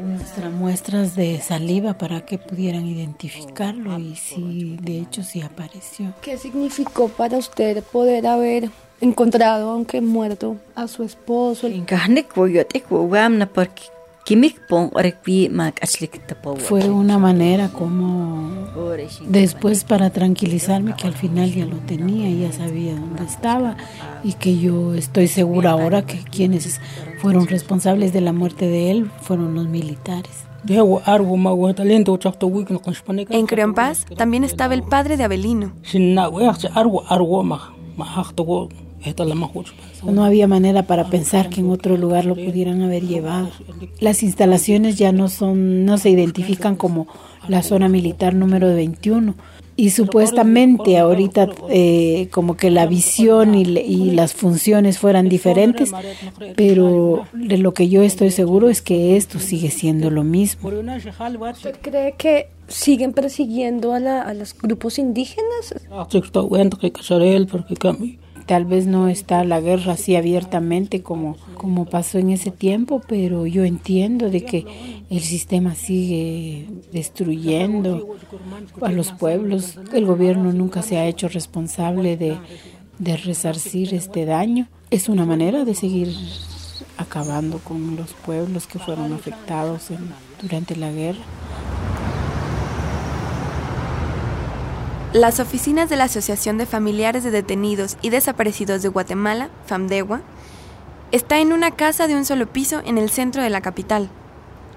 Nuestras 0.00 0.52
muestras 0.52 1.14
de 1.14 1.40
saliva 1.40 1.94
para 1.94 2.22
que 2.26 2.36
pudieran 2.36 2.84
identificarlo 2.84 3.96
y 4.00 4.16
si 4.16 4.76
de 4.82 4.98
hecho 4.98 5.22
sí 5.22 5.40
apareció. 5.40 6.12
¿Qué 6.20 6.36
significó 6.36 7.08
para 7.08 7.38
usted 7.38 7.84
poder 7.84 8.26
haber 8.26 8.70
encontrado, 9.00 9.70
aunque 9.70 10.00
muerto, 10.00 10.56
a 10.74 10.88
su 10.88 11.04
esposo? 11.04 11.68
Fue 16.60 16.88
una 16.90 17.18
manera 17.18 17.68
como 17.68 18.50
después 19.26 19.84
para 19.84 20.10
tranquilizarme 20.10 20.94
que 20.96 21.06
al 21.06 21.14
final 21.14 21.52
ya 21.52 21.64
lo 21.64 21.76
tenía, 21.76 22.28
ya 22.30 22.52
sabía 22.52 22.94
dónde 22.94 23.24
estaba 23.24 23.76
y 24.22 24.34
que 24.34 24.58
yo 24.58 24.94
estoy 24.94 25.28
segura 25.28 25.70
ahora 25.70 26.04
que 26.04 26.18
quienes 26.24 26.80
fueron 27.22 27.46
responsables 27.46 28.12
de 28.12 28.20
la 28.20 28.32
muerte 28.32 28.66
de 28.66 28.90
él 28.90 29.10
fueron 29.22 29.54
los 29.54 29.66
militares. 29.66 30.44
En 33.30 33.46
Creonpaz 33.46 34.04
también 34.16 34.44
estaba 34.44 34.74
el 34.74 34.82
padre 34.82 35.16
de 35.16 35.24
Abelino. 35.24 35.72
No 40.04 40.24
había 40.24 40.46
manera 40.46 40.84
para 40.84 41.08
pensar 41.08 41.48
que 41.50 41.60
en 41.60 41.70
otro 41.70 41.96
lugar 41.96 42.24
lo 42.24 42.34
pudieran 42.34 42.82
haber 42.82 43.06
llevado. 43.06 43.50
Las 44.00 44.22
instalaciones 44.22 44.96
ya 44.98 45.12
no 45.12 45.28
son, 45.28 45.84
no 45.84 45.98
se 45.98 46.10
identifican 46.10 46.76
como 46.76 47.06
la 47.48 47.62
zona 47.62 47.88
militar 47.88 48.34
número 48.34 48.74
21. 48.74 49.34
Y 49.76 49.90
supuestamente 49.90 50.98
ahorita 50.98 51.50
eh, 51.68 52.28
como 52.32 52.56
que 52.56 52.68
la 52.68 52.86
visión 52.86 53.54
y, 53.54 53.62
y, 53.62 54.10
las 54.10 54.34
funciones 54.34 54.98
fueran 54.98 55.28
diferentes, 55.28 55.92
pero 56.56 57.28
de 57.32 57.58
lo 57.58 57.74
que 57.74 57.88
yo 57.88 58.02
estoy 58.02 58.32
seguro 58.32 58.68
es 58.68 58.82
que 58.82 59.16
esto 59.16 59.38
sigue 59.38 59.70
siendo 59.70 60.10
lo 60.10 60.24
mismo. 60.24 60.68
¿Usted 60.68 61.76
cree 61.80 62.14
que 62.18 62.48
siguen 62.66 63.12
persiguiendo 63.12 63.92
a, 63.92 64.00
la, 64.00 64.22
a 64.22 64.34
los 64.34 64.52
grupos 64.52 64.98
indígenas? 64.98 65.72
Tal 68.48 68.64
vez 68.64 68.86
no 68.86 69.08
está 69.08 69.44
la 69.44 69.60
guerra 69.60 69.92
así 69.92 70.16
abiertamente 70.16 71.02
como, 71.02 71.36
como 71.52 71.84
pasó 71.84 72.16
en 72.16 72.30
ese 72.30 72.50
tiempo, 72.50 73.02
pero 73.06 73.44
yo 73.44 73.62
entiendo 73.62 74.30
de 74.30 74.42
que 74.42 75.04
el 75.10 75.20
sistema 75.20 75.74
sigue 75.74 76.66
destruyendo 76.90 78.16
a 78.80 78.90
los 78.90 79.12
pueblos. 79.12 79.78
El 79.92 80.06
gobierno 80.06 80.50
nunca 80.54 80.80
se 80.80 80.96
ha 80.96 81.04
hecho 81.04 81.28
responsable 81.28 82.16
de, 82.16 82.38
de 82.98 83.18
resarcir 83.18 83.92
este 83.92 84.24
daño. 84.24 84.66
Es 84.90 85.10
una 85.10 85.26
manera 85.26 85.66
de 85.66 85.74
seguir 85.74 86.08
acabando 86.96 87.58
con 87.58 87.96
los 87.96 88.14
pueblos 88.14 88.66
que 88.66 88.78
fueron 88.78 89.12
afectados 89.12 89.88
durante 90.40 90.74
la 90.74 90.90
guerra. 90.90 91.20
Las 95.14 95.40
oficinas 95.40 95.88
de 95.88 95.96
la 95.96 96.04
Asociación 96.04 96.58
de 96.58 96.66
Familiares 96.66 97.24
de 97.24 97.30
Detenidos 97.30 97.96
y 98.02 98.10
Desaparecidos 98.10 98.82
de 98.82 98.90
Guatemala, 98.90 99.48
FAMDEGUA, 99.64 100.20
está 101.12 101.38
en 101.38 101.54
una 101.54 101.70
casa 101.70 102.06
de 102.06 102.14
un 102.14 102.26
solo 102.26 102.46
piso 102.46 102.82
en 102.84 102.98
el 102.98 103.08
centro 103.08 103.42
de 103.42 103.48
la 103.48 103.62
capital. 103.62 104.10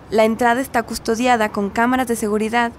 La 0.10 0.24
entrada 0.24 0.62
está 0.62 0.84
custodiada 0.84 1.50
con 1.50 1.70
cámaras 1.70 2.08
de 2.08 2.16
seguridad 2.16 2.72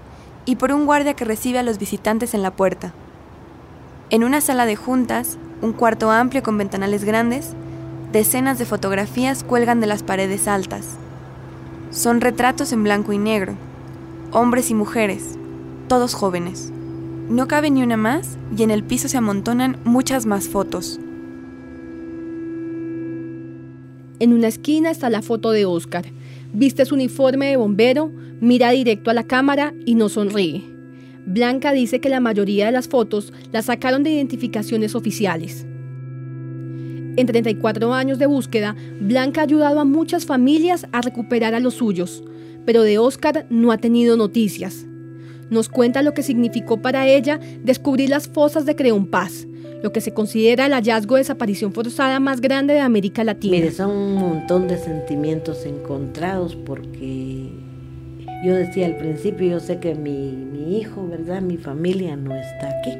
y 0.45 0.55
por 0.55 0.71
un 0.71 0.87
guardia 0.87 1.13
que 1.13 1.25
recibe 1.25 1.59
a 1.59 1.63
los 1.63 1.77
visitantes 1.77 2.33
en 2.33 2.41
la 2.41 2.49
puerta. 2.49 2.91
En 4.09 4.23
una 4.23 4.41
sala 4.41 4.65
de 4.65 4.75
juntas, 4.75 5.37
un 5.61 5.73
cuarto 5.73 6.09
amplio 6.09 6.41
con 6.41 6.57
ventanales 6.57 7.03
grandes, 7.03 7.51
decenas 8.11 8.57
de 8.57 8.65
fotografías 8.65 9.43
cuelgan 9.43 9.79
de 9.79 9.85
las 9.85 10.01
paredes 10.01 10.47
altas. 10.47 10.97
Son 11.91 12.19
retratos 12.19 12.71
en 12.71 12.83
blanco 12.83 13.13
y 13.13 13.19
negro, 13.19 13.53
hombres 14.31 14.71
y 14.71 14.73
mujeres, 14.73 15.35
todos 15.87 16.15
jóvenes. 16.15 16.73
No 17.29 17.47
cabe 17.47 17.71
ni 17.71 17.81
una 17.81 17.95
más 17.95 18.37
y 18.55 18.63
en 18.63 18.71
el 18.71 18.83
piso 18.83 19.07
se 19.07 19.17
amontonan 19.17 19.77
muchas 19.85 20.25
más 20.25 20.49
fotos. 20.49 20.99
En 24.19 24.33
una 24.33 24.47
esquina 24.47 24.91
está 24.91 25.09
la 25.09 25.21
foto 25.21 25.51
de 25.51 25.65
Oscar. 25.65 26.05
Viste 26.53 26.85
su 26.85 26.95
uniforme 26.95 27.47
de 27.47 27.57
bombero, 27.57 28.11
mira 28.41 28.71
directo 28.71 29.09
a 29.09 29.13
la 29.13 29.23
cámara 29.23 29.73
y 29.85 29.95
no 29.95 30.09
sonríe. 30.09 30.63
Blanca 31.25 31.71
dice 31.71 32.01
que 32.01 32.09
la 32.09 32.19
mayoría 32.19 32.65
de 32.65 32.73
las 32.73 32.89
fotos 32.89 33.31
las 33.51 33.65
sacaron 33.65 34.03
de 34.03 34.11
identificaciones 34.11 34.93
oficiales. 34.93 35.65
En 37.15 37.25
34 37.25 37.93
años 37.93 38.19
de 38.19 38.25
búsqueda, 38.25 38.75
Blanca 38.99 39.41
ha 39.41 39.45
ayudado 39.45 39.79
a 39.79 39.85
muchas 39.85 40.25
familias 40.25 40.87
a 40.91 41.01
recuperar 41.01 41.55
a 41.55 41.59
los 41.61 41.75
suyos, 41.75 42.23
pero 42.65 42.81
de 42.81 42.97
Oscar 42.97 43.45
no 43.49 43.71
ha 43.71 43.77
tenido 43.77 44.17
noticias. 44.17 44.85
Nos 45.53 45.69
cuenta 45.69 46.01
lo 46.01 46.15
que 46.15 46.23
significó 46.23 46.81
para 46.81 47.07
ella 47.07 47.39
descubrir 47.63 48.09
las 48.09 48.27
fosas 48.27 48.65
de 48.65 48.75
Creón 48.75 49.05
Paz, 49.05 49.45
lo 49.83 49.91
que 49.93 50.01
se 50.01 50.11
considera 50.11 50.65
el 50.65 50.73
hallazgo 50.73 51.13
de 51.13 51.19
desaparición 51.19 51.73
forzada 51.73 52.19
más 52.19 52.41
grande 52.41 52.73
de 52.73 52.79
América 52.79 53.23
Latina. 53.23 53.55
Mire, 53.55 53.71
son 53.71 53.91
un 53.91 54.15
montón 54.15 54.67
de 54.67 54.77
sentimientos 54.77 55.67
encontrados 55.67 56.55
porque 56.55 57.51
yo 58.43 58.55
decía 58.55 58.87
al 58.87 58.97
principio, 58.97 59.47
yo 59.47 59.59
sé 59.59 59.77
que 59.77 59.93
mi, 59.93 60.31
mi 60.31 60.79
hijo, 60.79 61.07
¿verdad? 61.07 61.39
Mi 61.43 61.57
familia 61.57 62.15
no 62.15 62.33
está 62.33 62.69
aquí, 62.79 62.97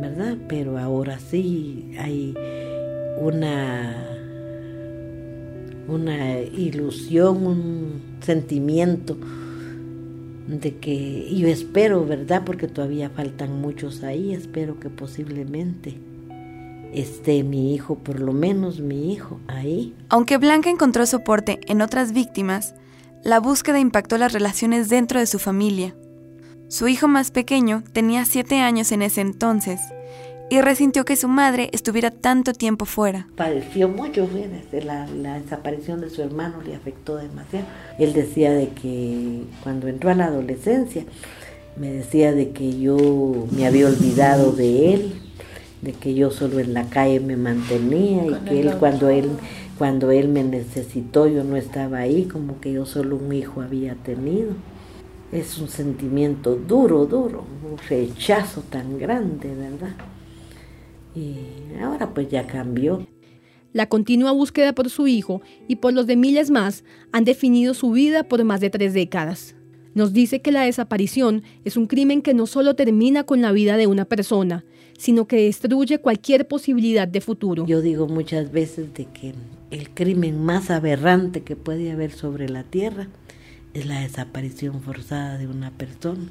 ¿verdad? 0.00 0.38
Pero 0.48 0.78
ahora 0.78 1.18
sí 1.18 1.90
hay 1.98 2.34
una, 3.20 4.06
una 5.86 6.40
ilusión, 6.40 7.46
un 7.46 8.00
sentimiento 8.22 9.18
de 10.48 10.76
que 10.78 11.28
yo 11.34 11.46
espero, 11.46 12.04
¿verdad? 12.06 12.42
Porque 12.44 12.66
todavía 12.68 13.10
faltan 13.10 13.60
muchos 13.60 14.02
ahí, 14.02 14.32
espero 14.32 14.80
que 14.80 14.88
posiblemente 14.88 15.98
esté 16.92 17.44
mi 17.44 17.74
hijo, 17.74 17.96
por 17.96 18.18
lo 18.18 18.32
menos 18.32 18.80
mi 18.80 19.12
hijo, 19.12 19.40
ahí. 19.46 19.94
Aunque 20.08 20.38
Blanca 20.38 20.70
encontró 20.70 21.04
soporte 21.04 21.60
en 21.66 21.82
otras 21.82 22.12
víctimas, 22.12 22.74
la 23.22 23.40
búsqueda 23.40 23.78
impactó 23.78 24.16
las 24.16 24.32
relaciones 24.32 24.88
dentro 24.88 25.20
de 25.20 25.26
su 25.26 25.38
familia. 25.38 25.94
Su 26.68 26.88
hijo 26.88 27.08
más 27.08 27.30
pequeño 27.30 27.84
tenía 27.92 28.24
siete 28.24 28.60
años 28.60 28.90
en 28.92 29.02
ese 29.02 29.20
entonces 29.20 29.80
y 30.50 30.60
resintió 30.60 31.04
que 31.04 31.16
su 31.16 31.28
madre 31.28 31.70
estuviera 31.72 32.10
tanto 32.10 32.52
tiempo 32.52 32.84
fuera. 32.84 33.28
Padeció 33.36 33.88
mucho, 33.88 34.26
fíjese, 34.26 34.84
la, 34.84 35.06
la 35.06 35.40
desaparición 35.40 36.00
de 36.00 36.10
su 36.10 36.22
hermano 36.22 36.62
le 36.62 36.74
afectó 36.74 37.16
demasiado. 37.16 37.66
Él 37.98 38.12
decía 38.12 38.52
de 38.52 38.68
que 38.68 39.42
cuando 39.62 39.88
entró 39.88 40.10
a 40.10 40.14
la 40.14 40.26
adolescencia, 40.26 41.04
me 41.76 41.90
decía 41.92 42.32
de 42.32 42.50
que 42.50 42.78
yo 42.78 43.46
me 43.50 43.66
había 43.66 43.86
olvidado 43.86 44.52
de 44.52 44.94
él, 44.94 45.14
de 45.82 45.92
que 45.92 46.14
yo 46.14 46.30
solo 46.30 46.58
en 46.58 46.74
la 46.74 46.84
calle 46.84 47.20
me 47.20 47.36
mantenía 47.36 48.26
y 48.26 48.34
que 48.46 48.60
él 48.60 48.74
cuando 48.78 49.08
él 49.08 49.30
cuando 49.78 50.10
él 50.10 50.26
me 50.28 50.42
necesitó 50.42 51.28
yo 51.28 51.44
no 51.44 51.54
estaba 51.54 51.98
ahí, 51.98 52.24
como 52.24 52.60
que 52.60 52.72
yo 52.72 52.84
solo 52.84 53.14
un 53.14 53.32
hijo 53.32 53.60
había 53.62 53.94
tenido. 53.94 54.50
Es 55.30 55.58
un 55.58 55.68
sentimiento 55.68 56.56
duro, 56.56 57.06
duro, 57.06 57.44
un 57.62 57.78
rechazo 57.88 58.62
tan 58.62 58.98
grande, 58.98 59.54
¿verdad? 59.54 59.94
Y 61.14 61.36
ahora 61.82 62.14
pues 62.14 62.28
ya 62.28 62.46
cambió. 62.46 63.06
La 63.72 63.88
continua 63.88 64.32
búsqueda 64.32 64.74
por 64.74 64.88
su 64.88 65.06
hijo 65.06 65.42
y 65.66 65.76
por 65.76 65.92
los 65.92 66.06
de 66.06 66.16
miles 66.16 66.50
más 66.50 66.84
han 67.12 67.24
definido 67.24 67.74
su 67.74 67.90
vida 67.90 68.24
por 68.24 68.42
más 68.44 68.60
de 68.60 68.70
tres 68.70 68.94
décadas. 68.94 69.54
Nos 69.94 70.12
dice 70.12 70.40
que 70.40 70.52
la 70.52 70.62
desaparición 70.62 71.42
es 71.64 71.76
un 71.76 71.86
crimen 71.86 72.22
que 72.22 72.32
no 72.32 72.46
solo 72.46 72.76
termina 72.76 73.24
con 73.24 73.42
la 73.42 73.52
vida 73.52 73.76
de 73.76 73.86
una 73.86 74.04
persona, 74.04 74.64
sino 74.96 75.26
que 75.26 75.44
destruye 75.44 75.98
cualquier 75.98 76.46
posibilidad 76.46 77.08
de 77.08 77.20
futuro. 77.20 77.66
Yo 77.66 77.80
digo 77.80 78.06
muchas 78.06 78.52
veces 78.52 78.94
de 78.94 79.06
que 79.06 79.34
el 79.70 79.90
crimen 79.90 80.42
más 80.42 80.70
aberrante 80.70 81.42
que 81.42 81.56
puede 81.56 81.90
haber 81.90 82.12
sobre 82.12 82.48
la 82.48 82.64
tierra 82.64 83.08
es 83.74 83.86
la 83.86 84.00
desaparición 84.00 84.80
forzada 84.80 85.36
de 85.36 85.46
una 85.46 85.70
persona, 85.70 86.28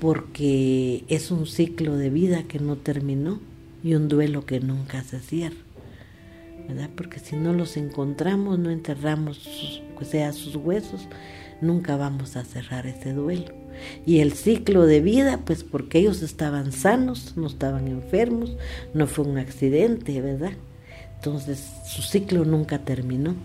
porque 0.00 1.04
es 1.08 1.30
un 1.30 1.46
ciclo 1.46 1.96
de 1.96 2.10
vida 2.10 2.44
que 2.44 2.58
no 2.58 2.76
terminó 2.76 3.40
y 3.86 3.94
un 3.94 4.08
duelo 4.08 4.44
que 4.44 4.58
nunca 4.58 5.04
se 5.04 5.20
cierra. 5.20 5.56
¿verdad? 6.68 6.90
Porque 6.96 7.20
si 7.20 7.36
no 7.36 7.52
los 7.52 7.76
encontramos, 7.76 8.58
no 8.58 8.70
enterramos 8.70 9.80
o 10.00 10.04
sea, 10.04 10.32
sus 10.32 10.56
huesos, 10.56 11.06
nunca 11.60 11.96
vamos 11.96 12.34
a 12.36 12.44
cerrar 12.44 12.88
ese 12.88 13.12
duelo. 13.12 13.54
Y 14.04 14.18
el 14.18 14.32
ciclo 14.32 14.86
de 14.86 15.00
vida, 15.00 15.38
pues 15.44 15.62
porque 15.62 16.00
ellos 16.00 16.22
estaban 16.22 16.72
sanos, 16.72 17.34
no 17.36 17.46
estaban 17.46 17.86
enfermos, 17.86 18.56
no 18.92 19.06
fue 19.06 19.24
un 19.24 19.38
accidente, 19.38 20.20
¿verdad? 20.20 20.54
Entonces 21.14 21.62
su 21.86 22.02
ciclo 22.02 22.44
nunca 22.44 22.80
terminó. 22.80 23.36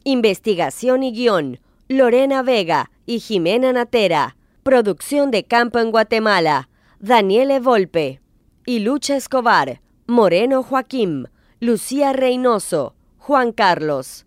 Investigación 0.06 1.02
y 1.02 1.12
guion 1.12 1.60
Lorena 1.88 2.42
Vega 2.42 2.90
y 3.06 3.20
Jimena 3.20 3.72
Natera. 3.72 4.36
Producción 4.62 5.30
de 5.30 5.44
campo 5.44 5.78
en 5.78 5.90
Guatemala. 5.90 6.68
Daniele 6.98 7.58
Volpe. 7.58 8.20
Y 8.66 8.80
Lucha 8.80 9.16
Escobar. 9.16 9.80
Moreno 10.06 10.62
Joaquín. 10.62 11.28
Lucía 11.58 12.12
Reynoso. 12.12 12.94
Juan 13.16 13.52
Carlos. 13.52 14.26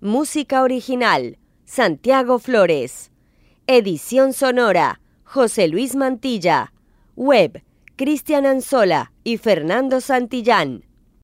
Música 0.00 0.62
original. 0.62 1.38
Santiago 1.64 2.40
Flores. 2.40 3.12
Edición 3.68 4.32
sonora. 4.32 5.00
José 5.22 5.68
Luis 5.68 5.94
Mantilla. 5.94 6.72
Web. 7.14 7.62
Cristian 7.94 8.44
Anzola 8.44 9.12
y 9.22 9.36
Fernando 9.36 10.00
Santillán. 10.00 10.84